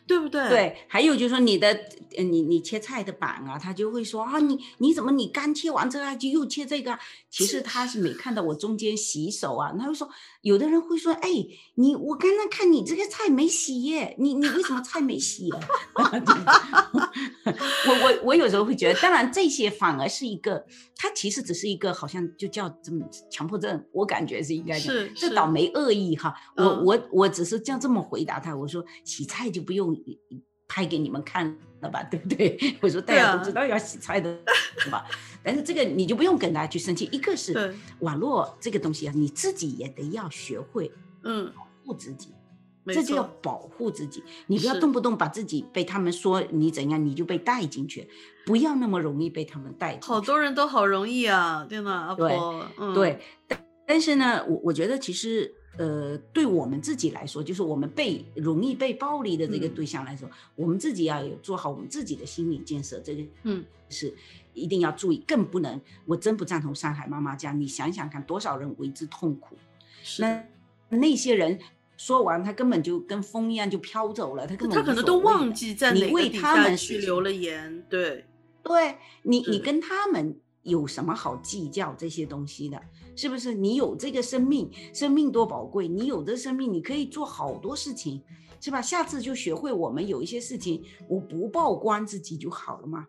[0.08, 0.48] 对不对？
[0.50, 1.76] 对，还有就是说你的，
[2.18, 6.98] 你你切菜的板啊，他就会说啊，你你怎么你刚切完这个就又切这个？
[7.30, 10.08] 其实他是没看到我中间洗手啊，他会说，
[10.42, 11.30] 有的人会说，哎，
[11.76, 15.50] 你我刚刚看你这个菜没洗耶，你你为什么菜没洗？
[17.88, 20.66] 我我我有时候会觉得，当然这些反而是一个，
[20.96, 29.95] 他其实只是一个好像就叫这么强迫症，我感觉是应该是这倒没恶意哈，我我我只是这样这么回答他，我说洗菜就不用。
[30.68, 32.58] 拍给你们看了吧， 对不对？
[32.82, 34.36] 我说大家都知道要洗菜的，
[34.80, 35.06] 是吧？
[35.44, 37.08] 但是这个你就不用跟大家去生气。
[37.12, 40.92] 一个是网络这个东西啊，你自己也得要学会，
[41.24, 42.34] 嗯，保护自己，
[42.88, 44.24] 这就要保护自己。
[44.48, 48.10] 你不要动不动把自己被他们说你怎样，你就被带进去，
[48.46, 50.00] 不要那么容易被他们带。
[50.02, 52.08] 好多人都好容易啊，对吗？
[52.08, 55.54] 阿婆，对，但但是呢，我我觉得其实。
[55.78, 64.14] 呃，对我们自己来说，就是我们被容易被暴力的这个对象来说，我们自己要有做好我们自己的心理建设，这个嗯是
[64.54, 67.52] 一定要注意，更不能，我真不赞同上海妈妈家。
[67.52, 69.58] 你想想看，多少人为之痛苦？
[70.20, 70.44] 那
[70.90, 71.60] 那些人
[71.98, 78.26] 说完，他根本就跟风一样就飘走了，他根本他可能都忘记在哪个他们去留了言，对，
[78.64, 80.40] 对你你跟他们。
[80.66, 82.82] 有什么好计较这些东西的？
[83.16, 83.54] 是不是？
[83.54, 85.88] 你有这个生命，生命多宝贵！
[85.88, 88.20] 你有这生命，你可以做好多事情，
[88.60, 88.82] 是吧？
[88.82, 93.06] 下次就学会我们有一些事情，我不曝光自己就好了嘛。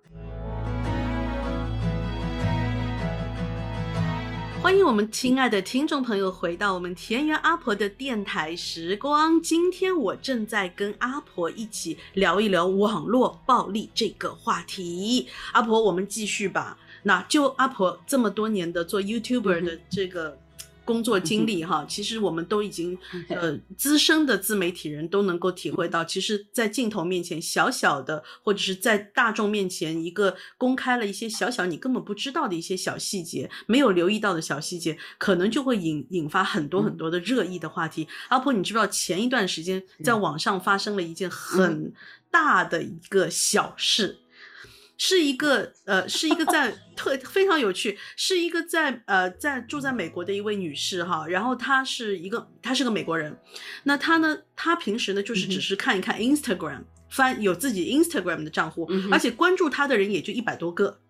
[4.62, 9.40] 欢迎我们亲爱的听众朋友回到我们田园阿婆的电台时光。
[9.40, 15.28] 今天我正在跟阿婆一起聊一聊网络暴力这个话题。
[15.52, 16.76] 阿婆，我们继续吧。
[17.06, 20.36] 那就阿婆这么多年的做 YouTuber 的这个
[20.84, 38.08] 工作经历哈，其实我们都已经呃资深的自媒体人都能够体会到，其实，在镜头面前小小的，或者是在大众面前一个公开了一些小小你根本不知道的一些小细节，没有留意到的小细节，可能就会引引发很多很多的热议的话题。
[38.28, 41.92] 阿婆，你知不知道前一段时间在网上发生了一件很
[42.32, 44.18] 大的一个小事？
[44.98, 53.38] 是一个呃，是一个在特非常有趣，是一个在呃在住在美国的一位女士哈，然后她是一个她是个美国人，
[53.84, 61.00] 那她呢，她平时呢就是只是看一看 Instagram，翻有自己 Instagram 的账户，而且关注她的人也就一百多个。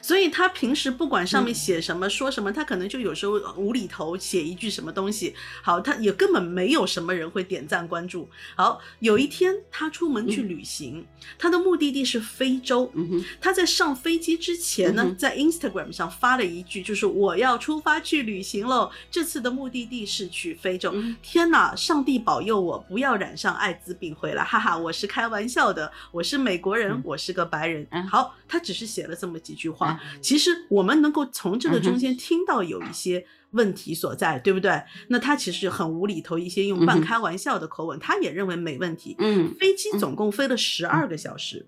[0.00, 8.28] 所以他平时不管上面写什么说什么，他可能就有时候无厘头写一句什么东西，好，他也根本没有什么人会点赞关注。
[8.56, 11.06] 好，有一天他出门去旅行，
[11.38, 12.92] 他的目的地是非洲。
[13.40, 18.90] 他在上飞机之前呢，在 Instagram 上发了一句，就是我要出发去旅行喽。
[19.10, 20.94] 这次的目的地是去非洲。
[21.22, 27.86] 天哪，上帝保佑我不要染上艾滋病回来，哈哈，我是开玩笑的，我是美国人，我是个白人。
[28.08, 29.71] 好，他只是写了这么几句。
[29.72, 34.82] 话其实我们能够从这个中间听到有一些问题所在，对不对？
[35.08, 39.14] 那他其实很无厘头，一些用半开玩笑的口吻，他也认为没问题。
[39.18, 41.66] 嗯，飞机总共飞了十二个小时，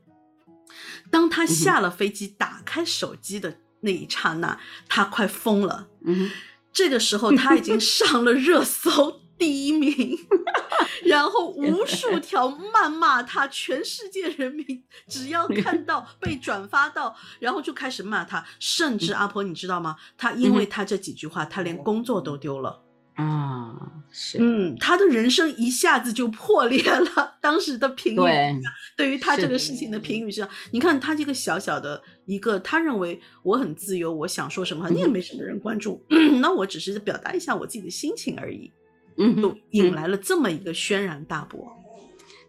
[1.11, 5.88] 当他下了飞机，打开手机的那一刹那，他快疯了。
[6.05, 6.31] 嗯，
[6.73, 9.21] 这个时候他已经上了热搜。
[9.38, 10.18] 第一名，
[11.05, 19.97] 然后无数条谩骂他，全世界人民只要看到被转发到， 然后就开始骂他，甚至阿婆你知道吗？
[20.16, 22.81] 他因为他这几句话，他连工作都丢了。
[23.14, 23.73] 啊！
[24.11, 27.35] 是，嗯，他的人生一下子就破裂了。
[27.40, 28.61] 当时的评语，对，
[28.97, 36.05] 对于他这个事情的评语是：你看他这个小小的一个，他认为我很自由，我想说什么，你也没什么人关注，
[36.42, 38.73] 那我只是表达一下我自己的心情而已。
[39.16, 41.66] 嗯，都引来了这么一个轩然大波。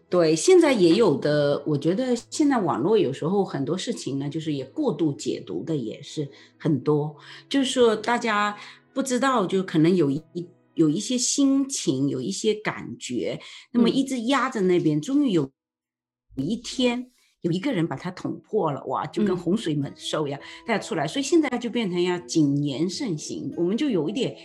[0.08, 7.16] 对，现在也有的，我觉得现在网络有时候很多事情呢，就是也过度解读的也是很多。
[7.48, 8.56] 就是说，大家
[8.94, 10.22] 不知道，就可能有一
[10.74, 13.40] 有一些心情，有一些感觉，
[13.72, 15.50] 那么一直压在那边，终于有
[16.36, 21.04] 有一天有一个人把它捅破了，哇，就跟洪水猛兽一样，大家出来。
[21.04, 24.36] 所以现在就变成要谨言慎行，我们就有一点。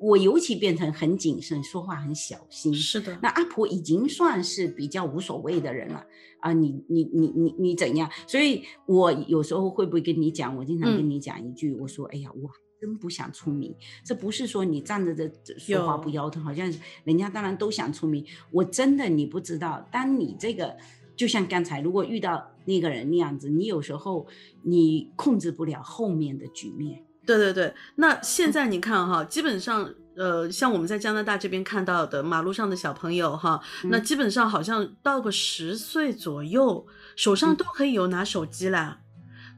[0.00, 2.74] 我尤其变成很谨慎，说话很小心。
[2.74, 6.04] 是的，那阿婆已经算是比较无所谓的人了
[6.40, 6.52] 啊！
[6.52, 8.10] 你你你你你怎样？
[8.26, 10.56] 所以我有时候会不会跟你讲？
[10.56, 16.72] 我经常跟你讲一句，我说：“哎呀，我真不想出名。”这不是说你站着这说话不腰疼，好像
[17.04, 18.24] 人家当然都想出名。
[18.50, 20.76] 我真的你不知道，当你这个
[21.16, 24.26] 就像刚才，如果遇到那个人那样子，你有时候
[24.62, 27.02] 你控制不了后面的局面。
[27.26, 33.60] 对对对，那现在你看哈，基本上呃，像我们在加拿大这边看到的马路上的小朋友哈，
[33.90, 36.86] 那基本上好像到个十岁左右，
[37.16, 38.98] 手上都可以有拿手机了，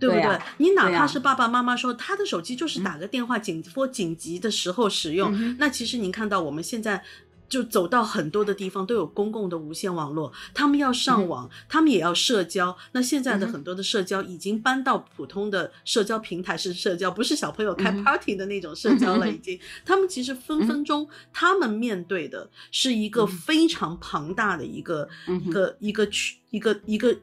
[0.01, 0.39] 对不对？
[0.57, 7.05] 你哪怕是爸爸妈妈说他的手机就是打个电话紧或紧急的时候使用，那其实您看到我们现在。
[7.49, 12.77] 就走到很多的地方都有公共的无线网络，他们要上网，他们也要社交。
[12.93, 19.31] 那现在的很多的社交已经搬到普通的社交平台式社交，不是小朋友开 party 的那种社交了。
[19.31, 25.09] 已经，他们其实分分钟，他们面对的是一个非常庞大的一个
[25.45, 27.17] 一个一个区一个一个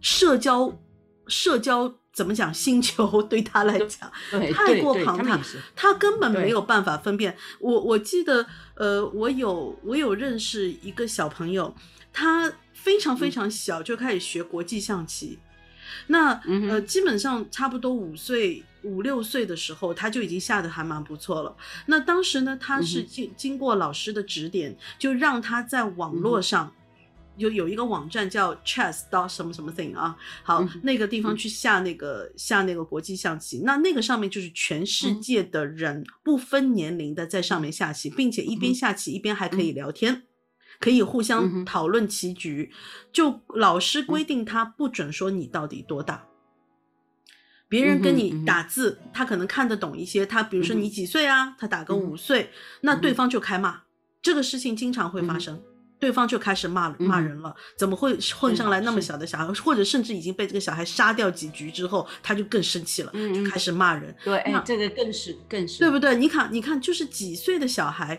[0.00, 0.76] 社交
[1.26, 1.94] 社交。
[2.18, 4.10] 怎么讲星球对他来讲
[4.52, 5.40] 太过庞大，
[5.76, 7.36] 他根本没有办法分辨。
[7.60, 8.44] 我我记得，
[8.74, 11.72] 呃，我有我有认识一个小朋友，
[12.12, 15.38] 他非常非常小就开始学国际象棋。
[16.08, 16.32] 那
[16.68, 21.56] 呃，基本上差不多五岁五六岁的时候，他就已经下的还蛮不错了。
[21.86, 26.74] 那当时呢，他是经经过老师的指点，就让他在网络上
[27.38, 33.62] 有有一个网站叫 chess dot 什么什么 thing 啊，好，那个地方去下那个下那个国际象棋。
[33.64, 40.24] 那那个上面就是全世界的人不分年龄的在上面下棋，并且一边下棋一边还可以聊天。
[40.80, 42.70] 可以互相讨论棋局，
[43.12, 46.24] 就老师规定他不准说你到底多大。
[47.68, 50.24] 别人跟你打字，他可能看得懂一些。
[50.24, 51.56] 他比如说你几岁啊？
[51.58, 52.50] 他打个五岁，
[52.82, 53.82] 那对方就开骂。
[54.22, 55.60] 这个事情经常会发生。
[55.98, 64.14] 对方就开始骂骂人了，怎么会混上来那么小的小孩，或者甚至已经被这个小孩杀掉几局之后，他就更生气了，就开始骂人。
[64.24, 66.14] 对，这个更是更是，对不对？
[66.16, 68.18] 你看，你看，就是几岁的小孩，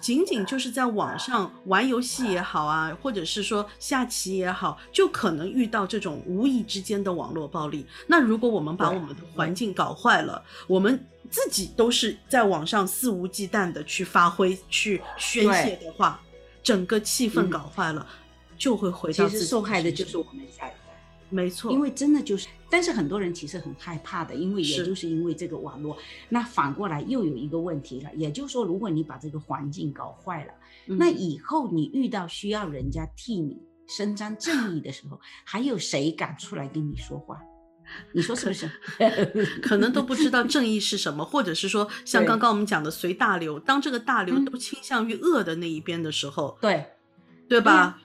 [0.00, 7.86] 仅仅就是在网上玩游戏也好啊，或者是说下棋也好，就可能遇到这种无意之间的网络暴力。
[8.06, 16.20] 那如果我们把我们的环境搞坏了，我们自己都是在网上肆无忌惮的去发挥、去宣泄的话。
[16.62, 18.06] 整个气氛搞坏了，
[18.56, 19.28] 就会回到。
[19.28, 20.76] 其实受害的就是我们下一代，
[21.28, 21.72] 没错。
[21.72, 25.96] 因为真的就是，但是很多人其实很害怕的，因为也就是因为这个网络。
[26.28, 30.52] 那反过来又有一个问题了，也就是说，如果你把这个环境搞坏了，
[30.86, 37.40] 那以后你遇到需要人家替你伸张正义的时候，还有谁敢出来跟你说话？
[38.12, 38.70] 你说是不是？
[39.62, 46.86] 可能都不知道正义是什么，或者是说，像刚刚我们讲的随大流，当这个大流都倾向于恶的那一边的时候，对，
[47.48, 48.00] 对吧？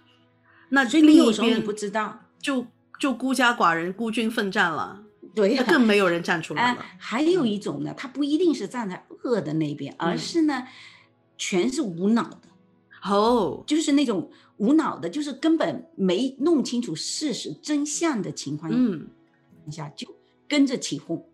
[0.70, 2.68] 那所以你有时候你不知道，就
[3.00, 6.86] 就孤家寡人孤军奋战了，对，更没有人站出来了。
[6.98, 10.68] 还有一种呢，他不一定是站在恶的那边，而是呢，
[11.38, 12.42] 全是无脑的，
[13.04, 19.08] 哦，就是那种无脑的，就是根本没弄清楚事实真相的情况，嗯。
[19.72, 20.08] 下就
[20.48, 21.30] 跟着起哄。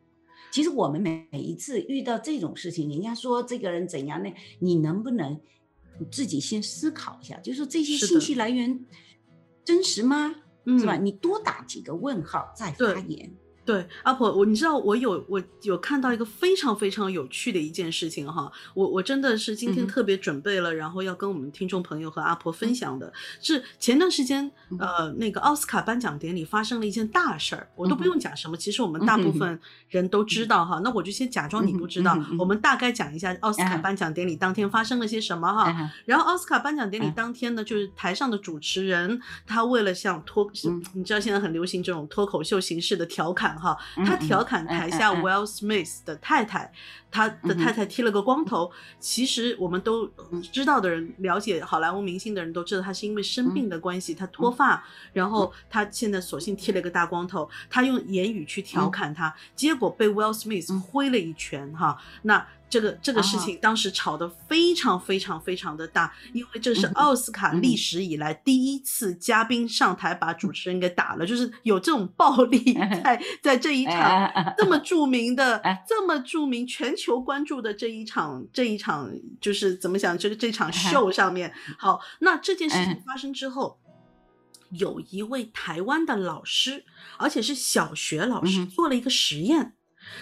[0.52, 4.32] 其实我们每每一次遇到这种事情，人家说这个人怎样呢？
[4.60, 5.40] 你能不能
[6.12, 7.40] 自己先思考一下？
[7.40, 8.86] 就是这些信息来源
[9.64, 10.36] 真实吗？
[10.80, 10.98] 是吧？
[10.98, 13.34] 你多打几个问号再发言。
[13.64, 29.60] 对，阿婆，我你知道我有我有看到一个非常非常有趣的一件事情哈，我我真的是今天特别准备了，然后要跟我们听众朋友和阿婆分享的，是前段时间呃那个奥斯卡颁奖典礼发生了一件大事儿，我都不用讲什么，其实我们大部分
[29.90, 40.50] 人都知道哈，那我就先假装你不知道，我们大概讲一下奥斯卡颁奖典礼当天发生了些什么哈，然后奥斯卡颁奖典礼当天呢，就是台上的主持人他为了像脱，
[40.96, 43.51] 你知道现在很流行这种脱口秀形式的调侃。
[43.60, 46.72] 哈，他调侃台下 Will Smith 的太太，
[47.10, 48.72] 他的太太剃了个光头。
[49.00, 50.08] 其实我们都
[50.52, 54.84] 知道的人，了解好莱坞明星的人都知道，他是因为生病的关系，他脱发，
[55.14, 57.50] 然后他现在索性剃了个大光头。
[57.70, 61.72] 他用言语去调侃他，结果被 Will Smith 挥了一拳。
[61.74, 62.46] 哈，那。
[62.72, 79.12] 这个这个事情当时吵得非常非常非常的大，因为这是奥斯卡历史以来第一次嘉宾上台把主持人给打了，就是有这种暴力 在在这一场这么著名的、这么著名、全球关注的这一场这一场
[79.42, 81.54] 就是怎么讲这个这场秀上面。
[81.78, 83.78] 好，那这件事情发生之后，
[84.70, 86.86] 有一位台湾的老师，
[87.18, 89.74] 而且是小学老师，做了一个实验。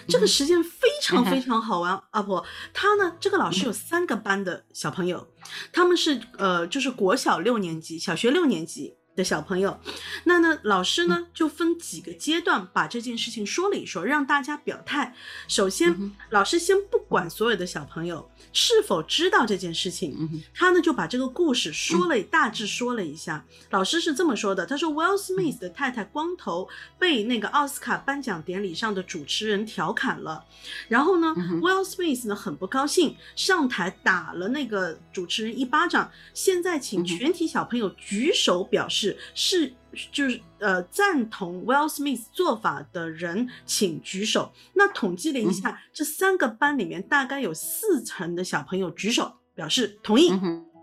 [0.08, 5.26] 这个实践非常非常好玩，阿婆，他呢，这个老师有三个班的小朋友，
[5.72, 8.99] 他们是呃，就是国小六年级、小学六年级。
[9.20, 9.78] 的小朋友，
[10.24, 10.58] 那呢？
[10.62, 15.14] 老师呢就分几个阶段把这件事情说了一说，让大家表态。
[15.46, 23.44] 首先，老师先不管所有的小朋友是否知道这件事情，他呢就把这个故事说了，大致说了一下。
[23.68, 26.66] 老师是这么说的：“他说，Will Smith 的太太光头
[26.98, 30.42] 被那个奥斯卡颁奖典礼上的主持人调侃了，
[30.88, 36.10] 然后呢，Will Smith 呢很不高兴，上台打了那个主持人一巴掌。
[36.32, 44.52] 现在请全体小朋友举手表示。”是是就是呃赞同 Will Smith 做法的人，请举手。
[44.74, 50.32] 那统计了一下，这三个班里面大概有四成的小朋友举手表示同意。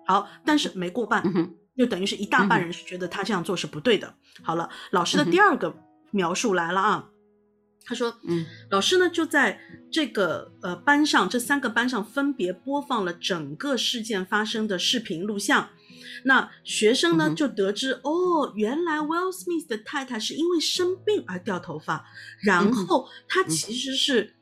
[0.06, 1.24] 好，但是没过半，
[1.76, 4.14] 就等于是一大半人是觉得他这样做是不对的。
[4.42, 5.76] 好了，老师的第二个
[6.12, 7.10] 描述来了啊，
[7.86, 9.60] 他说，嗯，老师呢就在
[9.92, 15.70] 这个呃班上，这三个班上分别播放了整个事件发生的视频录像。
[16.24, 22.06] 那学生呢就得知哦，原来 Will Smith 的太太是因为生病而掉头发，
[22.42, 24.36] 然后他其实是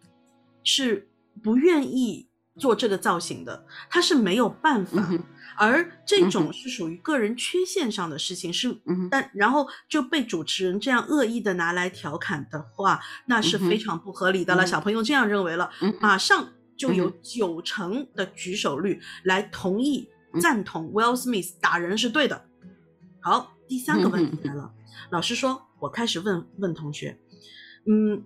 [0.63, 1.09] 是
[1.43, 2.27] 不愿意
[2.57, 5.09] 做这个造型的，他是没有办法。
[5.57, 8.77] 而这种是属于个人缺陷上的事情，是，
[9.09, 14.65] 但然后就被主持人这样恶意的拿来调侃的话，那是非常不合理的了。
[14.65, 20.09] 小朋友这样认为了，马上就有九成的举手率来同意
[20.39, 22.45] 赞同 Will Smith 打人是对的。
[23.21, 24.73] 好，第三个问题来了，
[25.11, 27.19] 老师说，我开始问问同学，
[27.87, 28.23] 嗯，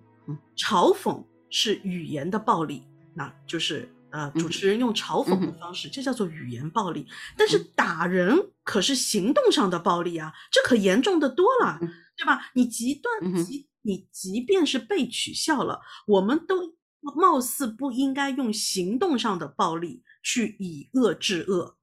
[0.56, 2.84] 嘲讽是语言的暴力，
[3.14, 3.94] 那就是。
[4.12, 7.06] 呃，主持人用嘲讽的方式，这叫做语言暴力。
[7.36, 11.78] 但是打人可是行动上的暴力啊，这可严重的多了，
[12.16, 12.50] 对吧？
[12.54, 16.74] 你极端即你即便是被取笑了，我们都
[17.14, 21.76] 貌似不应该用行动上的暴力去以恶制恶。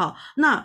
[0.00, 0.64] 好，那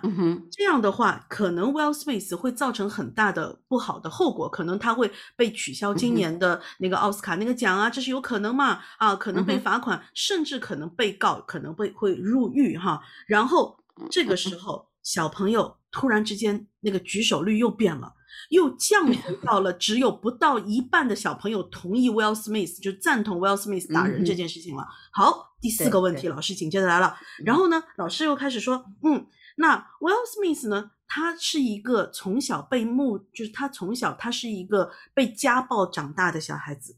[0.50, 8.80] 这样的话，可能 Well Smith 会造成很大的不好的后果，可能他会被取消今年的那个奥斯卡那个奖啊，这是有可能嘛？
[8.98, 13.02] 啊，可能被罚款，甚至可能被告，可能被会入狱哈。
[13.28, 13.78] 然后
[14.10, 18.14] 这个时候，小朋友突然之间那个举手率又变了，
[18.50, 24.86] 又降回到了只有不到一半的小朋友同意 Will Smith 就赞同 Will Smith 打人这件事情了。
[25.12, 25.54] 好。
[25.62, 27.18] 第四个问题，老师紧接着来了。
[27.44, 29.26] 然后呢，老师又开始说：“嗯，
[29.56, 30.92] 那 Will Smith 呢？
[31.08, 36.98] 他是一个从小被目，就是他从小他是一个被家暴长大的小孩子。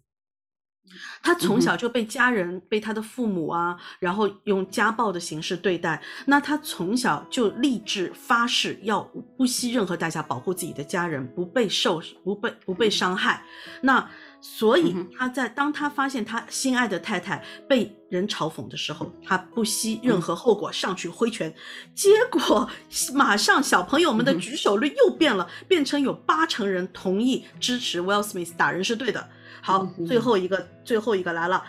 [1.22, 6.02] 他从小就被家人、被他的父母啊，然后用家暴的形式对待。
[6.26, 9.02] 那他从小就立志发誓要
[9.38, 13.44] 不惜任何代价保护自己的家人，不被受、不被不被伤害。
[13.82, 14.08] 那。”
[14.40, 21.52] 所以他在当他发现他心爱的太太被人嘲讽的时候，他不惜任何后果上去挥拳，
[21.96, 22.70] 结果
[23.16, 29.28] 马上小朋友们的举手率又变了，变成有八成人同意支持 Will Smith 打人是对的。
[29.68, 31.62] 好，最后一个最后一个来了，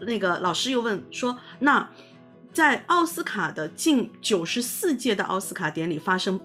[0.00, 1.88] 那个老师又问说，那
[2.52, 6.40] 在奥斯卡的近九十四届的奥斯卡典礼发生。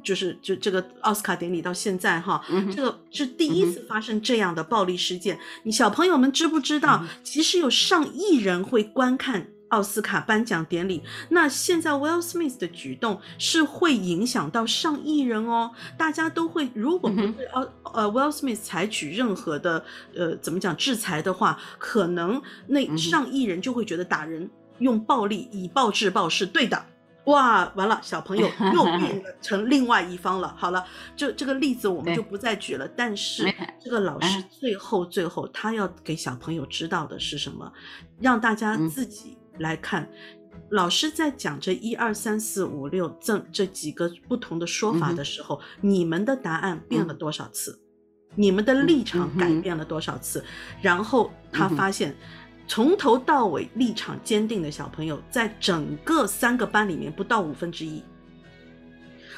[0.00, 2.40] 就是就这个奥斯卡典礼到现在哈，
[2.72, 5.36] 这个是第一次发生这样的暴力事件。
[5.64, 11.02] 你小朋友们知不知道，其实有上亿人会观看奥斯卡颁奖典礼？
[11.30, 15.72] 那现在 Will Smith 的举动是会影响到上亿人哦。
[15.96, 26.84] 大家都会，如果不对奥呃 Will Smith 采取任何的呃怎么讲制裁的话，可能那上亿人就会觉得打人用暴力以暴制暴是对的。
[27.24, 30.54] 哇，完了，小朋友 又变成另外一方了。
[30.56, 30.82] 好了，
[31.14, 32.88] 这这个例子我们就不再举了。
[32.88, 33.44] 但是
[33.78, 37.70] 这个老师最后最后他要给小朋友知道的是什么？
[38.18, 40.08] 让大家自己来看。
[40.70, 47.78] 老师在讲这一二三四五六这这几个不同的说法的时候，你们的答案变了多少次？
[48.34, 50.44] 你们的立场改变了多少次？
[50.82, 52.14] 然后他发现。
[52.70, 58.02] 从头到尾立场坚定的小朋友，在整个三个班里面不到五分之一，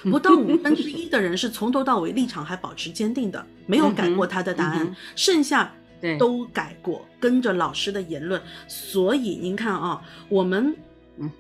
[0.03, 5.73] 不到五分之一的人是从头到尾立场还保持坚定的，没有改过他的答案，剩下
[6.19, 8.41] 都改过，跟着老师的言论。
[8.67, 10.77] 所以您看啊，我们。
[11.19, 11.31] 嗯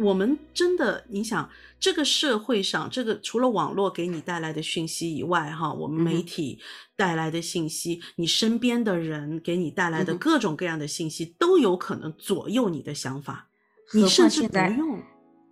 [0.00, 1.46] 我们真的，你想，
[1.78, 6.58] 这个社会上，这个除了网络给你带来的讯息以外，哈，我们媒体
[6.96, 13.50] 带来的信息，你身边的人给你带来的各种各样的信息，都有可能左右你的想法。
[13.92, 15.02] 你甚至不用，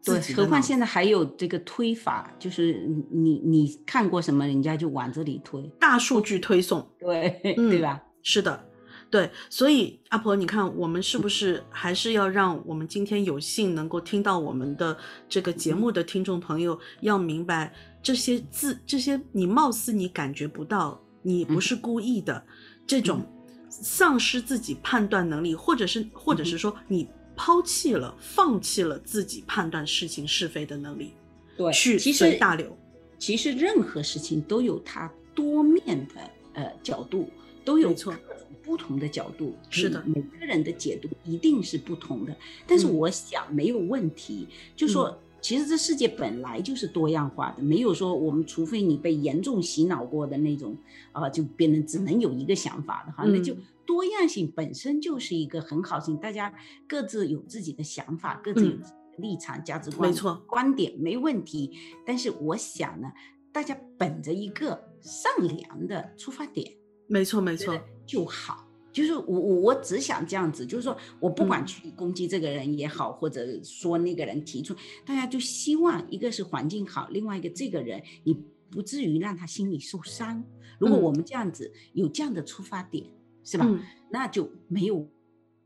[0.02, 8.02] 对，何况现在还有这个推法，就是你你看过什么，人家就往这里推，大数据推送，对，对吧？
[8.28, 8.62] 是的。
[9.10, 14.94] 对，所以阿婆，你看我们是不是还是要让我们今天有幸能够听到我们的
[15.26, 17.72] 这个节目的听众朋友要明白
[18.02, 22.44] 这些字，这些你貌似你感觉不到，你不是故意的，
[22.86, 23.24] 这种
[23.70, 31.14] 丧失自己判断能力，或者是或者是说你抛弃了、放弃了自己判断事情是非的能力，
[31.56, 32.76] 对，去随大流。
[33.18, 37.30] 其实任何事情都有它多面的呃角度，
[37.68, 38.14] 都有错。
[38.62, 42.36] 不同的角度是的，每个人的解读一定是不同的。
[42.66, 44.46] 但是我想没有问题，
[44.76, 50.76] 就说其实这世界本来就是多样化的，没有说我们除非你被严重洗脑过的那种
[51.12, 53.56] 啊，就变成只能有一个想法的哈，那就
[53.86, 56.52] 多样性本身就是一个很好性，大家
[56.86, 58.76] 各自有自己的想法，各自有
[59.16, 61.72] 立场、价值观、没错观点没问题。
[62.06, 63.10] 但是我想呢，
[63.50, 66.70] 大家本着一个善良的出发点。
[67.08, 68.64] 没错，没错，就好。
[68.90, 78.34] 就是我我我只想这样子，就是说我不管去攻击这个人也好，或者说那个人提出，大家就希望一个是环境好，另外一个这个人你
[78.70, 80.42] 不至于让他心里受伤。
[80.80, 83.04] 如果我们这样子有这样的出发点，
[83.44, 83.68] 是吧？
[84.10, 85.06] 那就没有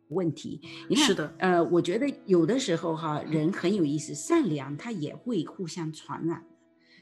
[0.09, 0.61] 问题。
[0.88, 6.45] 你看，是的，呃，我觉得有的时候哈，人很有意思，善良他也会互相传染。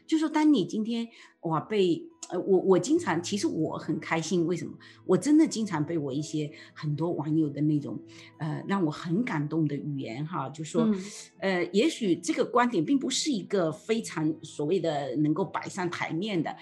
[0.07, 1.09] 就说当你今天
[1.43, 4.72] 哇被呃我我经常其实我很开心，为什么？
[5.05, 7.99] 我真的经常被我一些很多网友的那种
[8.39, 10.89] 呃让我很感动的语言哈，就说
[11.39, 16.57] 呃也许这个观点并不是一个非常所谓的能够摆上台面的。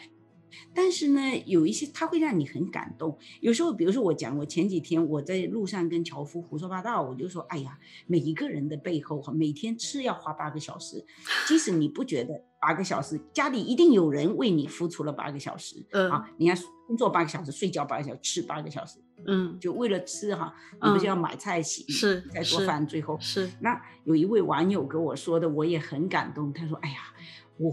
[0.75, 3.17] 但是呢，有一些他会让你很感动。
[3.41, 11.05] 有时候，比如说我讲，我前几天我在路上跟樵夫胡说八道，我就说，哎呀，每一个人的背后哈，每天吃要花八个小时，
[11.47, 15.85] 即使你不觉得八个小时，家里一定有人为你付出了八个小时。
[15.91, 23.51] 嗯啊，你看工作八个小时，睡觉八个小时，吃八个小时，嗯，就为了吃哈，你不就要买菜洗是再做饭，最后是。
[23.61, 26.53] 那有一位网友跟我说的，我也很感动。
[26.53, 26.97] 他说，哎呀，
[27.59, 27.73] 我。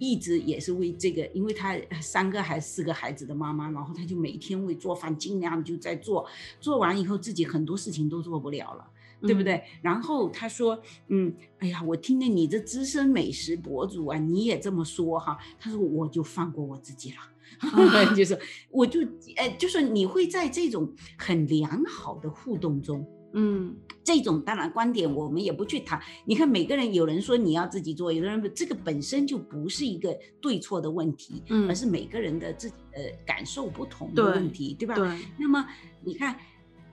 [0.00, 6.26] 一直也是为这个，因为她三个还是四个孩子的妈妈，然后她就每天为做饭，尽量就在做，
[6.58, 8.90] 做完以后自己很多事情都做不了了，
[9.20, 9.62] 对不对？
[9.82, 18.38] 然后她说，嗯，哎呀，我听了你这资深美食博主啊，你也这么说哈，他说我就放过我自己了， 就是
[18.70, 19.00] 我就
[19.36, 23.06] 哎，就是你会在这种很良好的互动中。
[23.32, 26.00] 嗯，这种当然观点我们也不去谈。
[26.24, 34.94] 你看每个人，有人说你要自己做，有的人这个本身就不是一个对错的问题，嗯，而是每个人的自己的感受不同的问题，对吧？
[34.94, 35.08] 对。
[35.36, 35.64] 那么
[36.02, 36.36] 你看，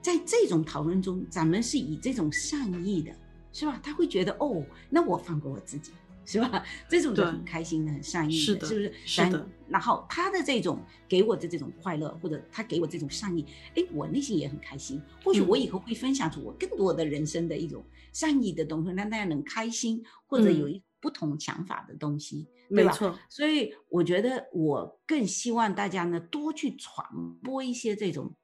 [0.00, 3.12] 在这种讨论中，咱们是以这种善意的，
[3.52, 3.80] 是吧？
[3.82, 5.92] 他会觉得哦，那我放过我自己。
[6.30, 6.62] 是吧？
[6.86, 8.92] 这种就很开心的，很善意的，是不是？
[9.06, 9.48] 是的。
[9.66, 15.00] 然后他的这种给我的这种快乐，或者他给我这种善意，哎，我内心也很开心。
[15.24, 22.90] 或许我以后会分享出我更多的人生的一种善意的东西，让大家能开心，或者有一不同想法的东西，对吧？
[22.92, 23.18] 没错。
[23.30, 27.06] 所以我觉得我更希望大家呢多去传
[27.42, 28.34] 播一些这种。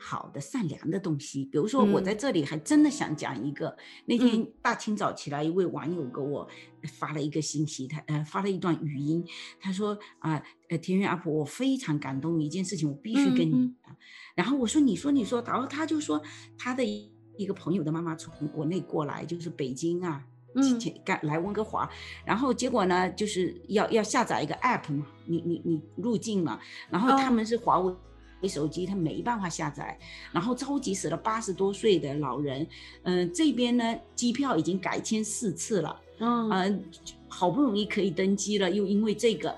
[0.00, 3.76] 好的善良的东西，比如说我在这里还真的想讲一个。
[4.06, 6.48] 那天大清早起来，一位网友给我
[6.98, 9.22] 发了一个信息，他呃发了一段语音，
[9.60, 13.74] 他说啊呃田园阿婆，我非常感动一件事情，我必须跟你。
[14.34, 16.20] 然后我说你说你说，然后他就说
[16.56, 16.82] 他的
[17.36, 20.24] 一个朋友的妈妈从国内过来，就是北京啊，
[20.80, 21.88] 前干来温哥华，
[22.24, 27.94] 然后结果呢就是要要下载一个 app 嘛，你你你入境嘛，然后他们是华为。
[28.48, 29.98] 手机他没办法下载，
[30.32, 32.66] 然后着急死了，八十多岁的老人，
[33.02, 36.82] 嗯，这边呢机票已经改签四次了，嗯，
[37.28, 39.54] 好不容易可以登机了，又因为这个，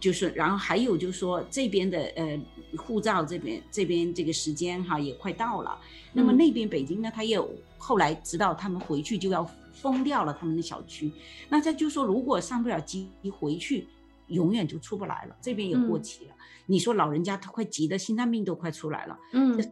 [0.00, 2.40] 就是，然后还有就是说这边的呃
[2.76, 5.78] 护照这边这边这个时间哈也快到了，
[6.12, 11.12] 那么那边北京呢，他又后来知道他们回去就要封掉了他们的小区，
[11.48, 13.86] 那他就说如果上不了机回去。
[14.28, 16.34] 永远就出不来了，这边也过期了。
[16.66, 19.18] 你说老人家他快急得心脏病都快出来了。
[19.32, 19.70] 嗯，小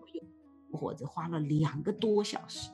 [0.72, 2.70] 伙子花了两个多小时，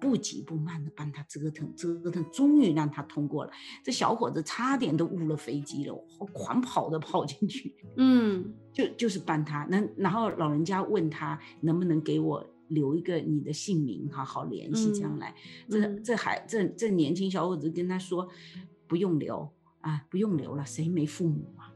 [0.00, 3.50] 不急不慢的帮他折腾折腾，终于让他通过了。
[3.82, 5.94] 这小伙子差点都误了飞机了，
[6.32, 7.74] 狂跑的跑进去。
[7.96, 9.66] 嗯，就就是帮他。
[9.70, 15.34] 那然后老人家问他能不能给我留一个你的姓名，哈好联系将来。
[15.68, 18.28] 这这还这这年轻小伙子跟他说
[18.86, 19.50] 不用留。
[19.80, 21.68] 啊，不用留了，谁没父母啊？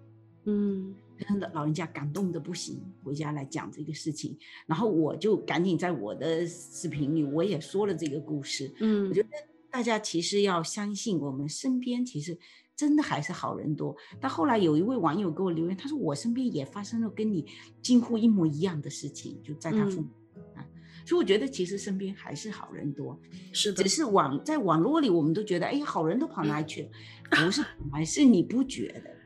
[0.46, 8.72] 嗯，真的，老人家感动的不行，回家来讲这个事情，然后我就赶紧在我的视频里我也说了这个故事。
[8.78, 9.28] 嗯，我觉得
[9.70, 12.38] 大家其实要相信，我们身边其实
[12.76, 13.96] 真的还是好人多。
[14.20, 17.44] 但后来有一位网友给我留言，他说我身边也发生了跟你
[17.82, 20.08] 近乎一模一样的事情，就在他父母
[20.54, 20.64] 啊。
[21.04, 23.18] 所以我觉得其实身边还是好人多，
[23.52, 23.82] 是的。
[23.82, 26.90] 只是网在网络里，我们都觉得，哎呀，好人都跑哪里去了？
[27.30, 29.17] 不是，还是你不觉得？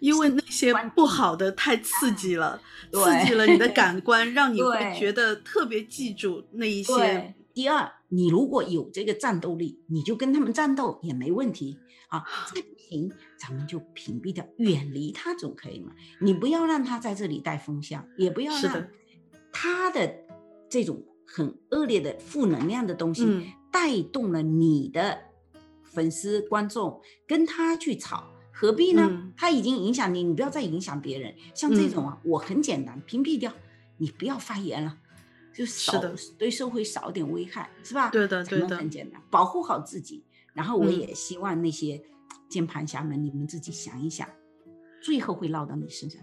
[0.00, 2.60] 因为那些不好的太刺激了，
[2.92, 7.34] 刺激了你的感官，让你会觉得特别记住那一些。
[7.54, 11.78] 第二，你如果有这个战斗力，你就跟他们战斗也没问题
[12.08, 12.24] 啊。
[12.54, 15.92] 再不行，咱们就屏蔽掉，远离他总可以嘛。
[16.20, 18.88] 你不要让他在这里带风向，也不要让
[19.52, 20.14] 他的。
[20.70, 23.24] 这种很恶劣的负能量的东西，
[23.72, 25.18] 带动了你的
[25.82, 28.30] 粉丝观众跟他去吵，
[28.60, 29.30] 何必呢？
[29.36, 31.32] 他已经影响你，你不要再影响别人。
[31.54, 33.52] 像这种啊，我很简单，屏蔽掉，
[33.98, 34.98] 你不要发言了，
[35.54, 36.02] 就少
[36.36, 38.10] 对社会少点危害，是吧？
[38.10, 40.24] 对的，对的，很简单，保护好自己。
[40.54, 42.02] 然后我也希望那些
[42.48, 44.28] 键盘侠们，你们自己想一想，
[45.00, 46.20] 最后会落到你身上。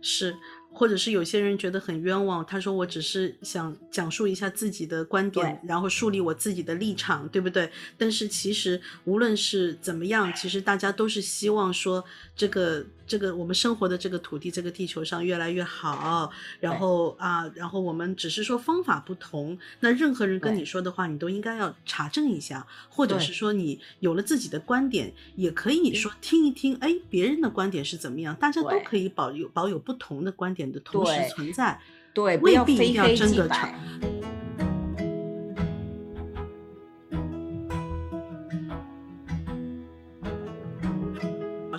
[0.00, 0.34] 是
[0.72, 7.70] 或者是有些人觉得很冤枉，他说我只是想讲述一下自己的观点，然后树立我自己的立场，对不对？
[7.96, 12.04] 但是其实无论是怎么样，其实大家都是希望说
[12.36, 12.84] 这个。
[13.06, 16.30] 这个我们生活的这个土地，这个地球上越来越好，
[16.60, 19.58] 然后啊，然后我们只是说方法不同。
[19.80, 28.34] 那任何人跟你说的话，你都应该要查证一下，或者是说你有了自己的观点，也可以说听一听，哎，别人的观点是怎么样？
[28.36, 31.80] 大家都可以保有保有不同的观点的同时存在，
[32.14, 33.68] 对，未必一定要争个吵。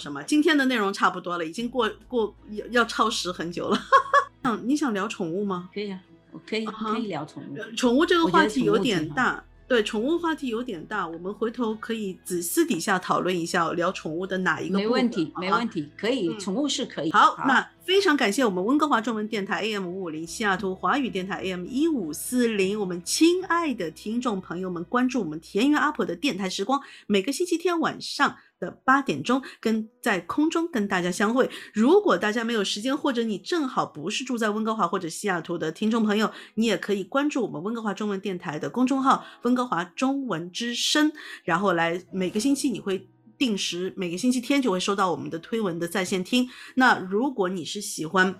[0.03, 0.21] 什么？
[0.23, 3.79] 今天的内容差不多了，已经过过要要超时很久了。
[4.43, 5.69] 嗯，你想聊宠物吗？
[5.73, 5.99] 可以啊，
[6.31, 7.75] 我可以可以聊宠物。
[7.77, 14.77] 宠物这个话题有点大，对，宠物话题有点大，我们回头可以私私底下讨论一下，聊宠物的哪一个？
[14.77, 17.11] 没问题，没问题，可以，宠物是可以。
[17.13, 28.37] 好，那非常感谢我们温哥华中文电台 AM 五五零，西雅图华语电台 AM 一五四零，我们亲爱的听众朋友们，关注我们田园阿婆的电台时光，每个星期天晚上。
[28.63, 31.49] 的八点钟跟在空中跟大家相会。
[31.73, 41.11] 如果大家没有时间，或者你正好不是住在温哥华或者西雅图的听众朋友，你也可以关注我们温哥华中文电台的公众号“温哥华中文之声”，
[41.43, 43.05] 然后来每个星期你会
[43.37, 46.49] 定时每个星期天就会收到我们的推文的在线听。
[46.75, 48.35] 那如果你是喜欢。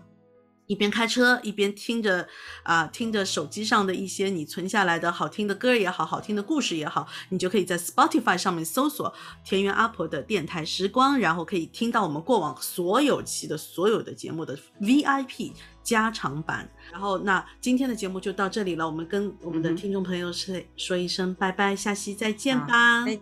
[0.66, 2.26] 一边开车一边听着
[2.64, 9.14] 啊，听着手机上的一些你存下来的好听的歌也好，好听的故事也好，你就可以在 Spotify 上面搜索
[9.44, 15.52] 田园阿婆的电台时光，然后可以听到我们过往所有期的所有的节目的 VIP
[15.84, 16.68] 加长版。
[16.94, 23.06] 然后那今天的节目就到这里了，我们跟我们的听众朋友说说一声拜拜，下期再见吧。
[23.06, 23.20] 再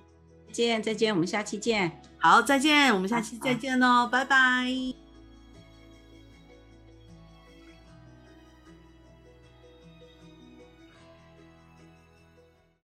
[0.51, 1.99] 见再见，我们下期见。
[2.19, 5.10] 好，再见，我们下期再见喽，拜拜。